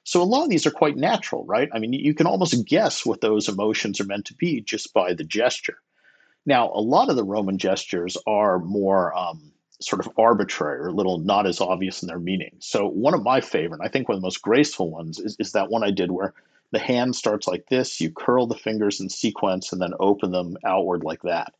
[0.05, 1.69] So a lot of these are quite natural, right?
[1.73, 5.13] I mean, you can almost guess what those emotions are meant to be just by
[5.13, 5.79] the gesture.
[6.47, 10.93] Now, a lot of the Roman gestures are more um, sort of arbitrary or a
[10.93, 12.55] little not as obvious in their meaning.
[12.59, 15.53] So one of my favorite, I think one of the most graceful ones, is, is
[15.53, 16.35] that one I did where
[16.73, 20.57] the hand starts like this, you curl the fingers in sequence and then open them
[20.65, 21.55] outward like that.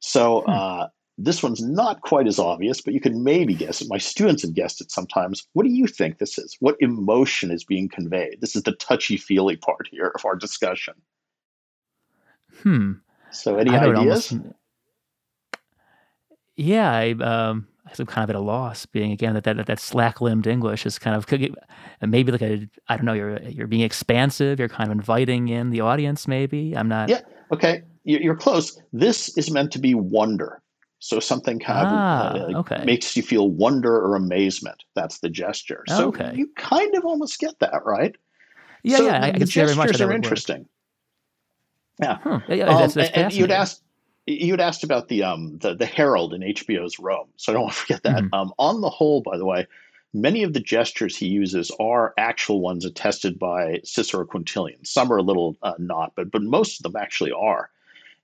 [0.00, 0.50] So hmm.
[0.50, 3.88] uh, this one's not quite as obvious, but you can maybe guess it.
[3.88, 5.46] My students have guessed it sometimes.
[5.54, 6.56] What do you think this is?
[6.60, 8.40] What emotion is being conveyed?
[8.40, 10.94] This is the touchy feely part here of our discussion.
[12.62, 12.92] Hmm.
[13.30, 14.32] So any ideas?
[14.32, 14.54] Almost,
[16.58, 17.66] yeah, I, um,
[17.98, 18.84] I'm kind of at a loss.
[18.84, 21.26] Being again that that, that slack limbed English is kind of
[22.02, 23.12] maybe like a I don't know.
[23.12, 24.58] You're you're being expansive.
[24.58, 26.28] You're kind of inviting in the audience.
[26.28, 27.08] Maybe I'm not.
[27.08, 27.20] Yeah.
[27.52, 27.82] Okay.
[28.04, 28.80] You're close.
[28.92, 30.62] This is meant to be wonder.
[31.00, 32.82] So something kind ah, of uh, okay.
[32.84, 34.82] makes you feel wonder or amazement.
[34.94, 35.84] That's the gesture.
[35.86, 36.32] So okay.
[36.34, 38.16] you kind of almost get that, right?
[38.82, 39.24] Yeah, so yeah.
[39.24, 40.60] I, the gestures are interesting.
[40.60, 40.68] Work.
[42.00, 42.18] Yeah.
[42.22, 42.40] Huh.
[42.48, 43.80] yeah that's, that's um, and, and you'd ask
[44.28, 47.62] you had asked about the um the, the Herald in HBO's Rome, so I don't
[47.64, 48.22] want to forget that.
[48.24, 48.34] Mm-hmm.
[48.34, 49.66] Um, on the whole, by the way,
[50.12, 54.84] many of the gestures he uses are actual ones attested by Cicero Quintilian.
[54.84, 57.70] Some are a little uh, not, but but most of them actually are.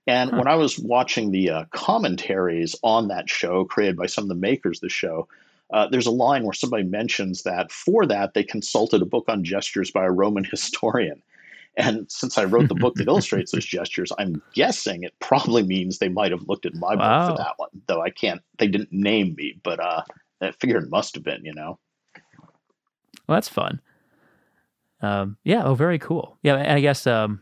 [0.07, 0.37] And huh.
[0.37, 4.35] when I was watching the uh, commentaries on that show created by some of the
[4.35, 5.27] makers of the show,
[5.73, 9.43] uh, there's a line where somebody mentions that for that they consulted a book on
[9.43, 11.21] gestures by a Roman historian.
[11.77, 15.97] And since I wrote the book that illustrates those gestures, I'm guessing it probably means
[15.97, 17.27] they might have looked at my wow.
[17.27, 17.69] book for that one.
[17.87, 20.01] Though I can't, they didn't name me, but uh,
[20.41, 21.79] I figure it must have been, you know.
[23.27, 23.81] Well, that's fun.
[25.01, 25.63] Um, yeah.
[25.63, 26.37] Oh, very cool.
[26.43, 27.41] Yeah, and I guess um,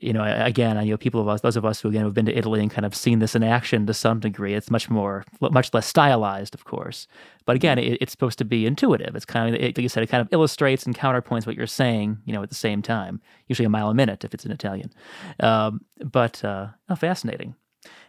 [0.00, 2.26] you know, again, you know, people of us, those of us who again have been
[2.26, 5.24] to Italy and kind of seen this in action to some degree, it's much more,
[5.40, 7.06] much less stylized, of course.
[7.44, 9.14] But again, it, it's supposed to be intuitive.
[9.14, 11.66] It's kind of, it, like you said, it kind of illustrates and counterpoints what you're
[11.66, 13.20] saying, you know, at the same time.
[13.46, 14.92] Usually a mile a minute if it's in Italian.
[15.40, 17.54] Um, but uh, oh, fascinating.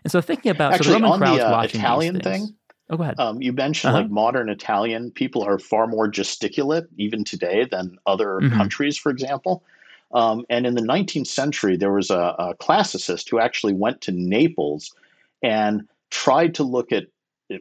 [0.03, 2.55] And so thinking about actually so Roman on the uh, Italian thing.
[2.89, 3.19] Oh, go ahead.
[3.19, 4.03] Um, you mentioned uh-huh.
[4.03, 8.55] like modern Italian people are far more gesticulate even today than other mm-hmm.
[8.55, 9.63] countries, for example.
[10.13, 14.11] Um, and in the 19th century, there was a, a, classicist who actually went to
[14.11, 14.93] Naples
[15.41, 17.07] and tried to look at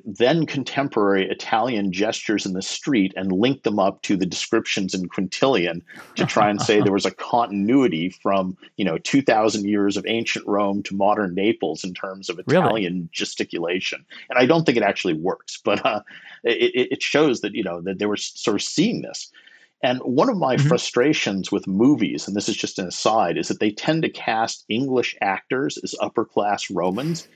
[0.07, 5.09] then contemporary Italian gestures in the street and link them up to the descriptions in
[5.09, 5.82] Quintilian
[6.16, 10.47] to try and say there was a continuity from you know 2,000 years of ancient
[10.47, 13.09] Rome to modern Naples in terms of Italian really?
[13.12, 14.05] gesticulation.
[14.30, 16.01] And I don't think it actually works, but uh,
[16.45, 19.30] it, it shows that you know that they were sort of seeing this.
[19.85, 20.66] And one of my mm-hmm.
[20.66, 24.64] frustrations with movies, and this is just an aside, is that they tend to cast
[24.70, 27.28] English actors as upper class Romans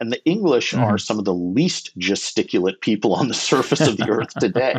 [0.00, 0.80] and the English mm.
[0.80, 4.76] are some of the least gesticulate people on the surface of the earth today.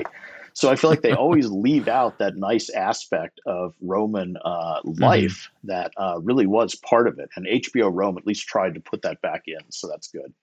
[0.54, 5.04] So I feel like they always leave out that nice aspect of Roman uh, mm-hmm.
[5.04, 5.68] life mm-hmm.
[5.68, 7.30] that uh, really was part of it.
[7.36, 9.60] And HBO Rome at least tried to put that back in.
[9.70, 10.34] So that's good.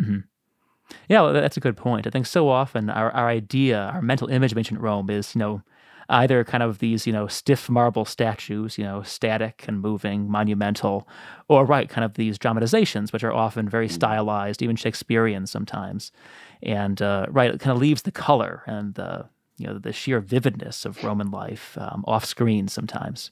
[0.00, 0.18] Mm-hmm.
[1.08, 2.06] Yeah, well, that's a good point.
[2.06, 5.38] I think so often our, our idea, our mental image of ancient Rome is, you
[5.38, 5.62] know,
[6.08, 11.08] either kind of these, you know, stiff marble statues, you know, static and moving, monumental,
[11.48, 13.94] or right, kind of these dramatizations, which are often very mm-hmm.
[13.94, 16.12] stylized, even Shakespearean sometimes.
[16.62, 19.26] And uh, right, it kind of leaves the color and the,
[19.56, 23.30] you know, the sheer vividness of Roman life um, off screen sometimes.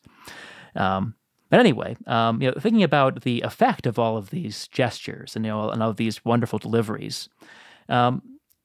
[0.75, 1.14] Um,
[1.51, 5.45] but anyway, um, you know, thinking about the effect of all of these gestures and
[5.45, 7.29] you know, and all of these wonderful deliveries,
[7.91, 8.23] um,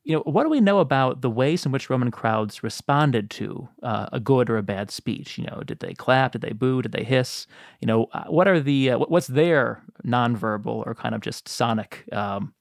[0.08, 3.68] you know, what do we know about the ways in which Roman crowds responded to
[3.84, 5.38] uh, a good or a bad speech?
[5.38, 6.32] You know, did they clap?
[6.32, 6.82] Did they boo?
[6.82, 7.46] Did they hiss?
[7.82, 12.06] You know, uh, what are the uh, what's their nonverbal or kind of just sonic
[12.14, 12.54] um,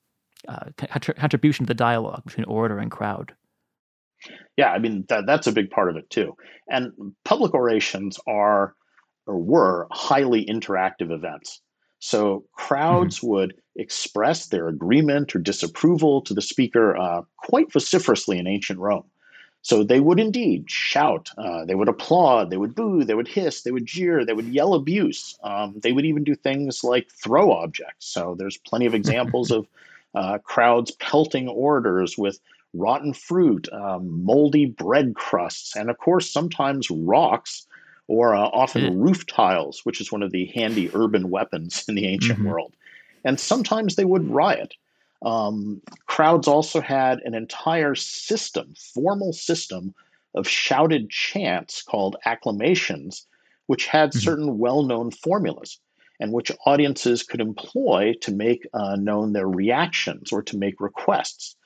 [0.48, 3.32] uh, contribution to the dialogue between orator and crowd?
[4.56, 6.34] Yeah, I mean that, that's a big part of it too.
[6.68, 6.90] And
[7.24, 8.74] public orations are
[9.28, 11.62] or were highly interactive events.
[12.00, 13.28] So crowds mm-hmm.
[13.28, 19.04] would express their agreement or disapproval to the speaker uh, quite vociferously in ancient Rome.
[19.62, 23.62] So they would indeed shout, uh, they would applaud, they would boo, they would hiss,
[23.62, 25.36] they would jeer, they would yell abuse.
[25.42, 28.06] Um, they would even do things like throw objects.
[28.06, 29.66] So there's plenty of examples of
[30.14, 32.38] uh, crowds pelting orators with
[32.74, 37.66] rotten fruit, um, moldy bread crusts, and of course, sometimes rocks
[38.08, 39.02] or uh, often mm.
[39.02, 42.48] roof tiles, which is one of the handy urban weapons in the ancient mm-hmm.
[42.48, 42.74] world.
[43.24, 44.74] And sometimes they would riot.
[45.22, 49.94] Um, crowds also had an entire system, formal system
[50.34, 53.26] of shouted chants called acclamations,
[53.66, 54.20] which had mm-hmm.
[54.20, 55.80] certain well known formulas
[56.20, 61.56] and which audiences could employ to make uh, known their reactions or to make requests.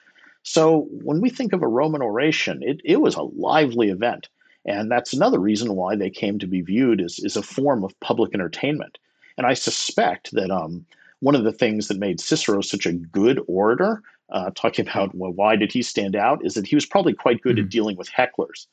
[0.42, 4.28] So when we think of a Roman oration, it, it was a lively event.
[4.66, 7.98] And that's another reason why they came to be viewed as, as a form of
[8.00, 8.98] public entertainment.
[9.38, 10.84] And I suspect that um,
[11.20, 15.32] one of the things that made Cicero such a good orator, uh, talking about well,
[15.32, 17.64] why did he stand out, is that he was probably quite good mm-hmm.
[17.64, 18.66] at dealing with hecklers.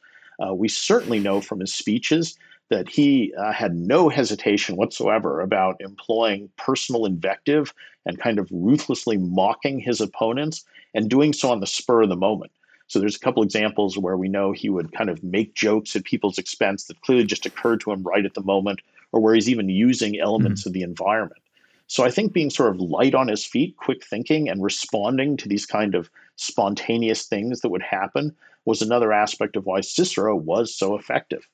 [0.46, 2.38] Uh, we certainly know from his speeches
[2.70, 7.74] that he uh, had no hesitation whatsoever about employing personal invective
[8.06, 12.16] and kind of ruthlessly mocking his opponents and doing so on the spur of the
[12.16, 12.52] moment.
[12.88, 16.06] So there's a couple examples where we know he would kind of make jokes at
[16.06, 18.80] people's expense that clearly just occurred to him right at the moment,
[19.12, 20.70] or where he's even using elements mm-hmm.
[20.70, 21.42] of the environment.
[21.88, 25.48] So I think being sort of light on his feet, quick thinking, and responding to
[25.48, 28.36] these kind of spontaneous things that would happen
[28.66, 31.48] was another aspect of why Cicero was so effective.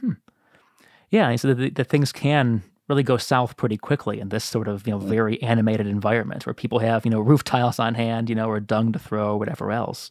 [0.00, 0.12] Hmm.
[1.10, 4.86] Yeah, so the, the things can really go south pretty quickly in this sort of
[4.86, 5.08] you know mm.
[5.08, 8.60] very animated environment where people have you know roof tiles on hand, you know, or
[8.60, 10.10] dung to throw, or whatever else.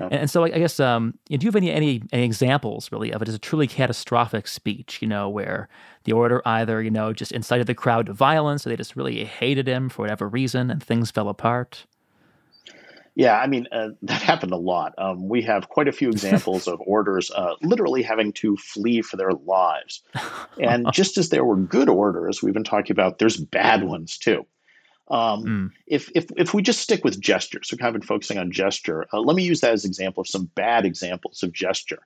[0.00, 3.12] And, and, so I, I guess um, do you have any, any any examples really
[3.12, 5.00] of it as a truly catastrophic speech?
[5.00, 5.68] You know, where
[6.04, 9.24] the orator either you know just incited the crowd to violence, or they just really
[9.24, 11.86] hated him for whatever reason, and things fell apart.
[13.16, 14.94] Yeah, I mean, uh, that happened a lot.
[14.98, 19.16] Um, we have quite a few examples of orders uh, literally having to flee for
[19.16, 20.02] their lives.
[20.60, 24.46] And just as there were good orders, we've been talking about, there's bad ones too.
[25.08, 25.70] Um, mm.
[25.88, 29.04] if, if, if we just stick with gesture, so kind of been focusing on gesture,
[29.12, 31.98] uh, let me use that as an example of some bad examples of gesture.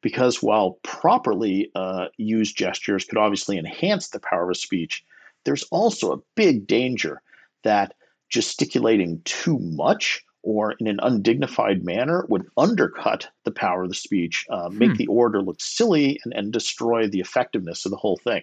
[0.00, 5.04] Because while properly uh, used gestures could obviously enhance the power of speech,
[5.44, 7.22] there's also a big danger
[7.62, 7.94] that
[8.30, 14.44] gesticulating too much or in an undignified manner would undercut the power of the speech,
[14.50, 14.96] uh, make hmm.
[14.96, 18.42] the orator look silly, and, and destroy the effectiveness of the whole thing.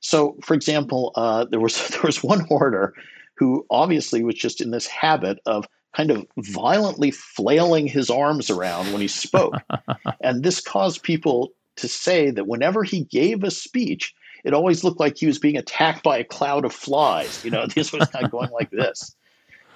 [0.00, 2.94] So, for example, uh, there was there was one orator
[3.34, 5.66] who obviously was just in this habit of
[5.96, 9.54] kind of violently flailing his arms around when he spoke,
[10.20, 14.14] and this caused people to say that whenever he gave a speech,
[14.44, 17.44] it always looked like he was being attacked by a cloud of flies.
[17.44, 19.14] You know, this was kind of going like this.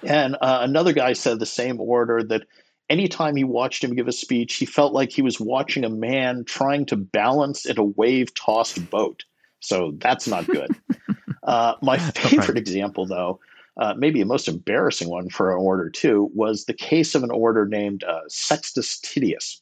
[0.05, 2.43] And uh, another guy said the same order that
[2.89, 6.43] anytime he watched him give a speech, he felt like he was watching a man
[6.45, 9.23] trying to balance in a wave tossed boat.
[9.59, 10.69] So that's not good.
[11.43, 12.57] uh, my favorite right.
[12.57, 13.39] example, though,
[13.77, 17.31] uh, maybe a most embarrassing one for an order too, was the case of an
[17.31, 19.61] orator named uh, Sextus Titius.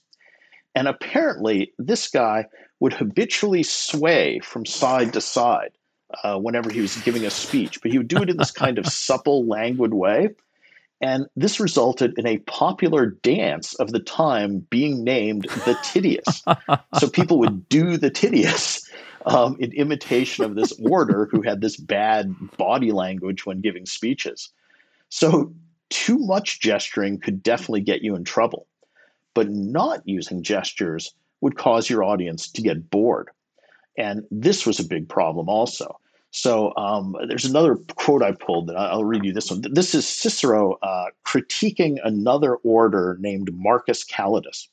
[0.76, 2.48] And apparently, this guy
[2.80, 5.72] would habitually sway from side to side
[6.24, 8.78] uh, whenever he was giving a speech, but he would do it in this kind
[8.78, 10.30] of supple, languid way.
[11.02, 16.44] And this resulted in a popular dance of the time being named the Titius.
[17.00, 18.90] so people would do the Titius
[19.26, 24.50] um, in imitation of this orator who had this bad body language when giving speeches.
[25.10, 25.54] So
[25.90, 28.68] too much gesturing could definitely get you in trouble,
[29.34, 33.30] but not using gestures would cause your audience to get bored.
[33.98, 36.00] And this was a big problem also.
[36.36, 39.62] So um, there's another quote I pulled that I'll read you this one.
[39.72, 44.68] This is Cicero uh, critiquing another orator named Marcus Calidus.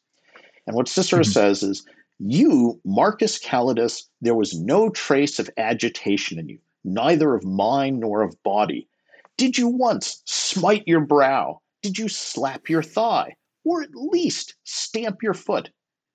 [0.67, 1.31] And what Cicero mm-hmm.
[1.31, 1.85] says is,
[2.19, 8.23] You, Marcus Calidus, there was no trace of agitation in you, neither of mind nor
[8.23, 8.89] of body.
[9.37, 11.61] Did you once smite your brow?
[11.83, 13.37] Did you slap your thigh?
[13.65, 15.69] Or at least stamp your foot?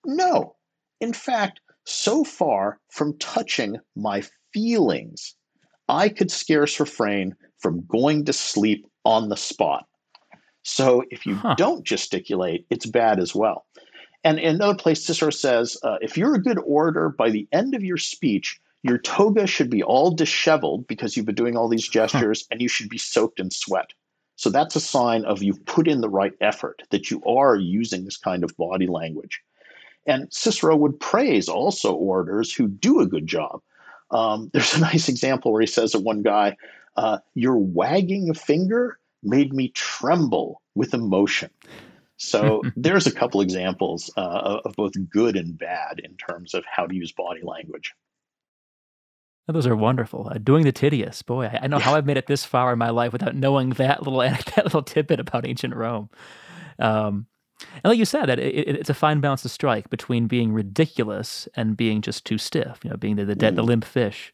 [0.07, 0.55] No.
[1.01, 4.23] In fact, so far from touching my
[4.55, 5.35] feelings,
[5.89, 9.85] I could scarce refrain from going to sleep on the spot.
[10.63, 11.55] So if you huh.
[11.57, 13.65] don't gesticulate, it's bad as well.
[14.23, 17.75] And in another place, Cicero says uh, if you're a good orator, by the end
[17.75, 21.87] of your speech, your toga should be all disheveled because you've been doing all these
[21.87, 22.47] gestures huh.
[22.51, 23.91] and you should be soaked in sweat.
[24.37, 28.05] So that's a sign of you've put in the right effort, that you are using
[28.05, 29.41] this kind of body language.
[30.07, 33.61] And Cicero would praise also orators who do a good job.
[34.11, 36.57] Um, there's a nice example where he says to one guy,
[36.95, 41.49] uh, Your wagging finger made me tremble with emotion.
[42.17, 46.85] So there's a couple examples uh, of both good and bad in terms of how
[46.85, 47.93] to use body language.
[49.47, 50.29] those are wonderful.
[50.31, 51.83] Uh, doing the Titius, boy, I, I know yeah.
[51.83, 54.19] how I've made it this far in my life without knowing that little
[54.55, 56.09] that little tidbit about ancient Rome.
[56.79, 57.27] Um,
[57.59, 60.51] and like you said, that it, it, it's a fine balance to strike between being
[60.51, 62.79] ridiculous and being just too stiff.
[62.83, 63.67] You know, being the the, dead, the mm.
[63.67, 64.33] limp fish,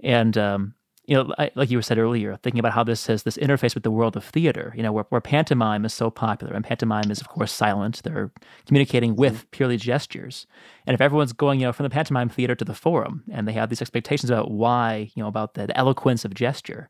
[0.00, 0.74] and um,
[1.06, 3.74] you know, I, like you were said earlier, thinking about how this has this interface
[3.74, 4.72] with the world of theater.
[4.76, 8.02] You know, where, where pantomime is so popular, and pantomime is of course silent.
[8.04, 8.30] They're
[8.66, 9.50] communicating with mm-hmm.
[9.50, 10.46] purely gestures.
[10.86, 13.52] And if everyone's going, you know, from the pantomime theater to the forum, and they
[13.52, 16.88] have these expectations about why, you know, about the, the eloquence of gesture,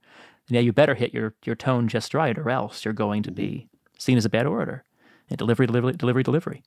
[0.49, 3.31] then yeah, you better hit your your tone just right, or else you're going to
[3.31, 3.99] be mm-hmm.
[3.99, 4.85] seen as a bad orator
[5.33, 6.63] and delivery, delivery, delivery, delivery.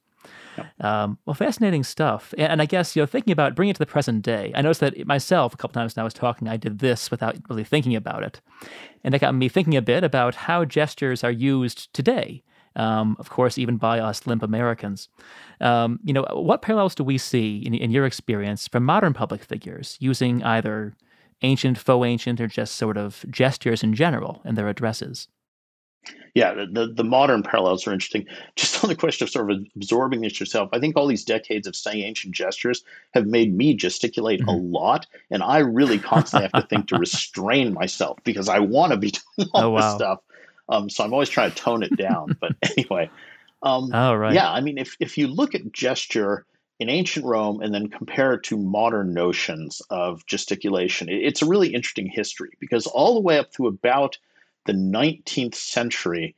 [0.58, 0.84] Yep.
[0.84, 2.34] Um, well, fascinating stuff.
[2.38, 4.82] And I guess, you know, thinking about bringing it to the present day, I noticed
[4.82, 7.96] that myself, a couple times when I was talking, I did this without really thinking
[7.96, 8.42] about it.
[9.04, 12.44] And that got me thinking a bit about how gestures are used today.
[12.76, 15.08] Um, of course, even by us limp Americans.
[15.62, 19.44] Um, you know, what parallels do we see in, in your experience from modern public
[19.44, 20.94] figures using either
[21.42, 25.30] ancient, faux ancient, or just sort of gestures in general in their addresses?
[26.36, 28.28] Yeah, the, the modern parallels are interesting.
[28.58, 31.66] Just on the question of sort of absorbing this yourself, I think all these decades
[31.66, 32.84] of saying ancient gestures
[33.14, 34.50] have made me gesticulate mm-hmm.
[34.50, 35.08] a lot.
[35.32, 39.12] And I really constantly have to think to restrain myself because I want to be
[39.38, 39.80] doing all oh, wow.
[39.80, 40.20] this stuff.
[40.68, 42.36] Um, so I'm always trying to tone it down.
[42.40, 43.10] but anyway,
[43.64, 44.34] um, oh, right.
[44.34, 46.46] yeah, I mean, if, if you look at gesture
[46.80, 51.74] in ancient Rome and then compare it to modern notions of gesticulation, it's a really
[51.74, 54.18] interesting history because all the way up to about–
[54.66, 56.36] the 19th century,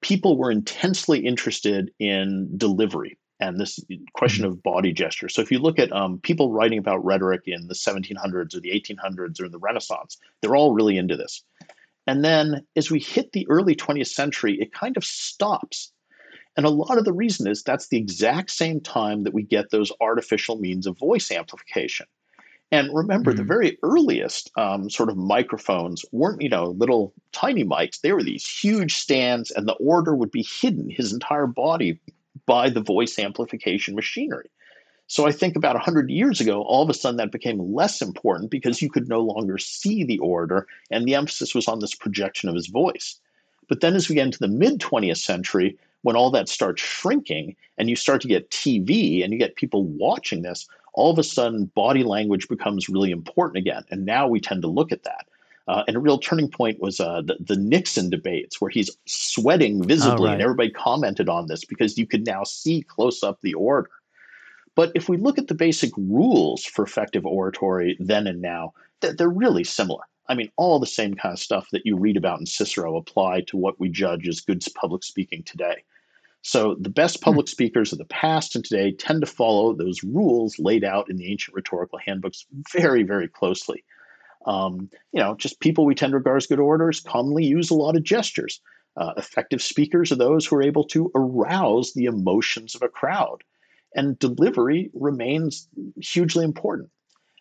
[0.00, 3.80] people were intensely interested in delivery and this
[4.12, 4.52] question mm-hmm.
[4.52, 5.28] of body gesture.
[5.28, 8.70] So if you look at um, people writing about rhetoric in the 1700s or the
[8.70, 11.42] 1800s or the Renaissance, they're all really into this.
[12.06, 15.92] And then as we hit the early 20th century, it kind of stops.
[16.56, 19.70] And a lot of the reason is that's the exact same time that we get
[19.70, 22.06] those artificial means of voice amplification.
[22.72, 23.38] And remember, mm-hmm.
[23.38, 28.00] the very earliest um, sort of microphones weren't, you know, little tiny mics.
[28.00, 31.98] They were these huge stands, and the orator would be hidden his entire body
[32.46, 34.48] by the voice amplification machinery.
[35.08, 38.48] So I think about 100 years ago, all of a sudden that became less important
[38.48, 42.48] because you could no longer see the orator, and the emphasis was on this projection
[42.48, 43.18] of his voice.
[43.68, 47.56] But then as we get into the mid 20th century, when all that starts shrinking
[47.76, 51.24] and you start to get TV and you get people watching this, all of a
[51.24, 53.84] sudden body language becomes really important again.
[53.90, 55.26] And now we tend to look at that.
[55.68, 59.84] Uh, and a real turning point was uh, the, the, Nixon debates, where he's sweating
[59.84, 60.32] visibly, right.
[60.32, 63.90] and everybody commented on this because you could now see close up the orator.
[64.74, 69.28] But if we look at the basic rules for effective oratory then and now, they're
[69.28, 70.02] really similar.
[70.28, 73.42] I mean, all the same kind of stuff that you read about in Cicero apply
[73.42, 75.84] to what we judge as good public speaking today.
[76.42, 77.24] So the best hmm.
[77.24, 81.16] public speakers of the past and today tend to follow those rules laid out in
[81.16, 83.84] the ancient rhetorical handbooks very, very closely.
[84.46, 87.74] Um, you know, just people we tend to regard as good orators commonly use a
[87.74, 88.60] lot of gestures.
[88.96, 93.44] Uh, effective speakers are those who are able to arouse the emotions of a crowd,
[93.94, 95.68] and delivery remains
[96.00, 96.90] hugely important.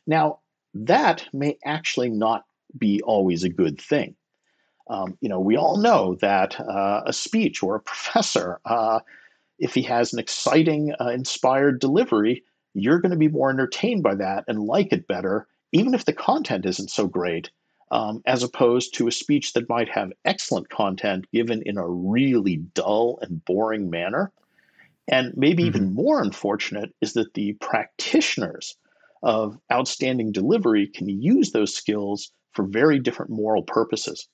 [0.06, 0.40] Now,
[0.74, 2.44] that may actually not
[2.78, 4.16] be always a good thing.
[4.90, 9.00] Um, you know, we all know that uh, a speech or a professor, uh,
[9.60, 14.16] if he has an exciting, uh, inspired delivery, you're going to be more entertained by
[14.16, 17.50] that and like it better, even if the content isn't so great,
[17.92, 22.58] um, as opposed to a speech that might have excellent content given in a really
[22.58, 24.32] dull and boring manner.
[25.08, 25.78] And maybe mm-hmm.
[25.78, 28.78] even more unfortunate is that the practitioners
[29.24, 34.28] of outstanding delivery can use those skills for very different moral purposes.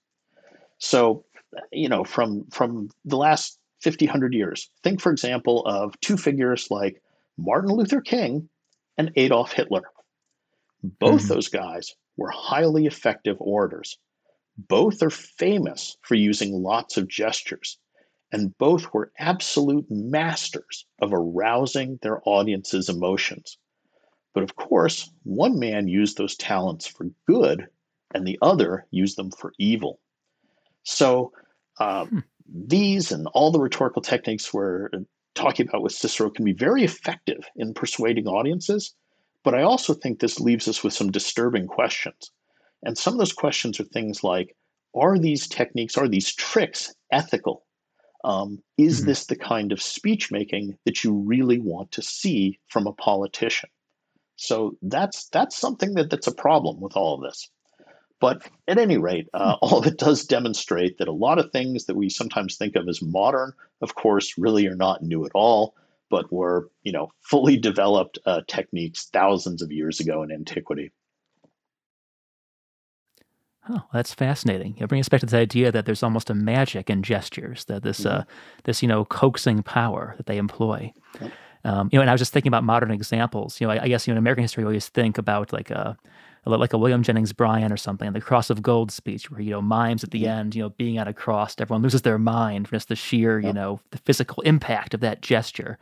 [0.86, 1.26] So,
[1.72, 6.68] you know, from from the last 50, 100 years, think, for example, of two figures
[6.70, 7.02] like
[7.38, 8.50] Martin Luther King
[8.98, 9.82] and Adolf Hitler.
[10.84, 11.34] Both mm-hmm.
[11.34, 13.98] those guys were highly effective orators.
[14.58, 17.80] Both are famous for using lots of gestures,
[18.32, 23.58] and both were absolute masters of arousing their audience's emotions.
[24.36, 27.68] But of course, one man used those talents for good,
[28.14, 30.00] and the other used them for evil.
[30.86, 31.34] So,
[31.80, 32.20] uh, hmm.
[32.48, 34.90] these and all the rhetorical techniques we're
[35.34, 38.96] talking about with Cicero can be very effective in persuading audiences.
[39.44, 42.32] But I also think this leaves us with some disturbing questions.
[42.84, 44.56] And some of those questions are things like
[44.96, 47.66] Are these techniques, are these tricks ethical?
[48.24, 49.08] Um, is mm-hmm.
[49.08, 53.70] this the kind of speech making that you really want to see from a politician?
[54.38, 57.50] So that's that's something that, that's a problem with all of this.
[58.20, 61.86] But at any rate, uh, all of it does demonstrate that a lot of things
[61.86, 65.76] that we sometimes think of as modern, of course, really are not new at all,
[66.10, 70.92] but were you know fully developed uh, techniques thousands of years ago in antiquity.
[73.68, 74.76] Oh, that's fascinating.
[74.78, 77.82] It brings us back to this idea that there's almost a magic in gestures, that
[77.82, 78.20] this, mm-hmm.
[78.20, 78.24] uh,
[78.66, 80.94] this you know, coaxing power that they employ.
[81.20, 81.32] Yep.
[81.64, 83.60] Um, you know, and I was just thinking about modern examples.
[83.60, 85.72] You know, I, I guess you know in American history, we always think about like
[85.72, 85.98] a
[86.46, 89.62] like a William Jennings Bryan or something, the Cross of Gold speech, where you know
[89.62, 90.40] mimes at the mm-hmm.
[90.40, 93.40] end, you know, being at a cross, everyone loses their mind from just the sheer,
[93.40, 95.78] you know, the physical impact of that gesture.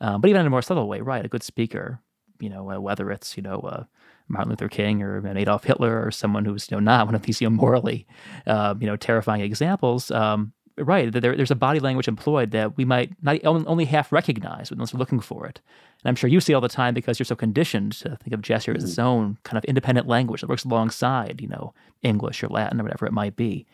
[0.00, 1.24] Um, but even in a more subtle way, right?
[1.24, 2.00] A good speaker,
[2.40, 3.84] you know, uh, whether it's you know uh,
[4.28, 7.22] Martin Luther King or an Adolf Hitler or someone who's you know not one of
[7.22, 8.06] these you know morally,
[8.46, 10.10] uh, you know, terrifying examples.
[10.10, 14.70] Um, right, there, there's a body language employed that we might not only half recognize
[14.70, 15.60] unless we're looking for it.
[16.02, 18.42] And I'm sure you see all the time because you're so conditioned to think of
[18.42, 19.06] gesture as its mm-hmm.
[19.06, 23.06] own kind of independent language that works alongside, you know, English or Latin or whatever
[23.06, 23.66] it might be.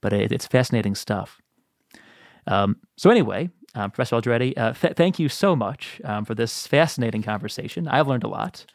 [0.00, 1.40] But it, it's fascinating stuff.
[2.46, 6.66] Um, so anyway, um, Professor Aldrete, uh, th- thank you so much um, for this
[6.66, 7.88] fascinating conversation.
[7.88, 8.66] I've learned a lot.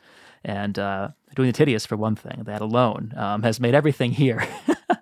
[0.43, 4.47] And uh, doing the Titius, for one thing, that alone um, has made everything here.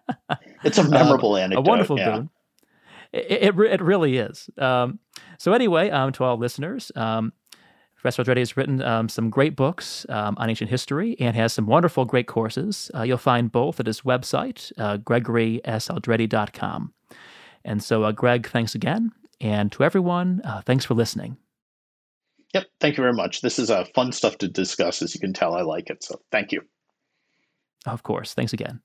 [0.64, 1.60] it's a memorable anecdote.
[1.60, 2.12] A wonderful yeah.
[2.12, 2.30] boon.
[3.12, 4.50] It, it, it, really is.
[4.58, 5.00] Um,
[5.38, 7.34] so anyway, um, to all listeners, um,
[7.96, 11.66] Professor Aldrete has written um, some great books um, on ancient history and has some
[11.66, 12.90] wonderful, great courses.
[12.96, 16.94] Uh, you'll find both at his website, uh, gregorysaldrete.com.
[17.66, 19.12] And so, uh, Greg, thanks again.
[19.42, 21.38] And to everyone, uh, thanks for listening.
[22.54, 22.66] Yep.
[22.80, 23.42] Thank you very much.
[23.42, 25.02] This is uh, fun stuff to discuss.
[25.02, 26.04] As you can tell, I like it.
[26.04, 26.62] So thank you.
[27.86, 28.34] Of course.
[28.34, 28.82] Thanks again.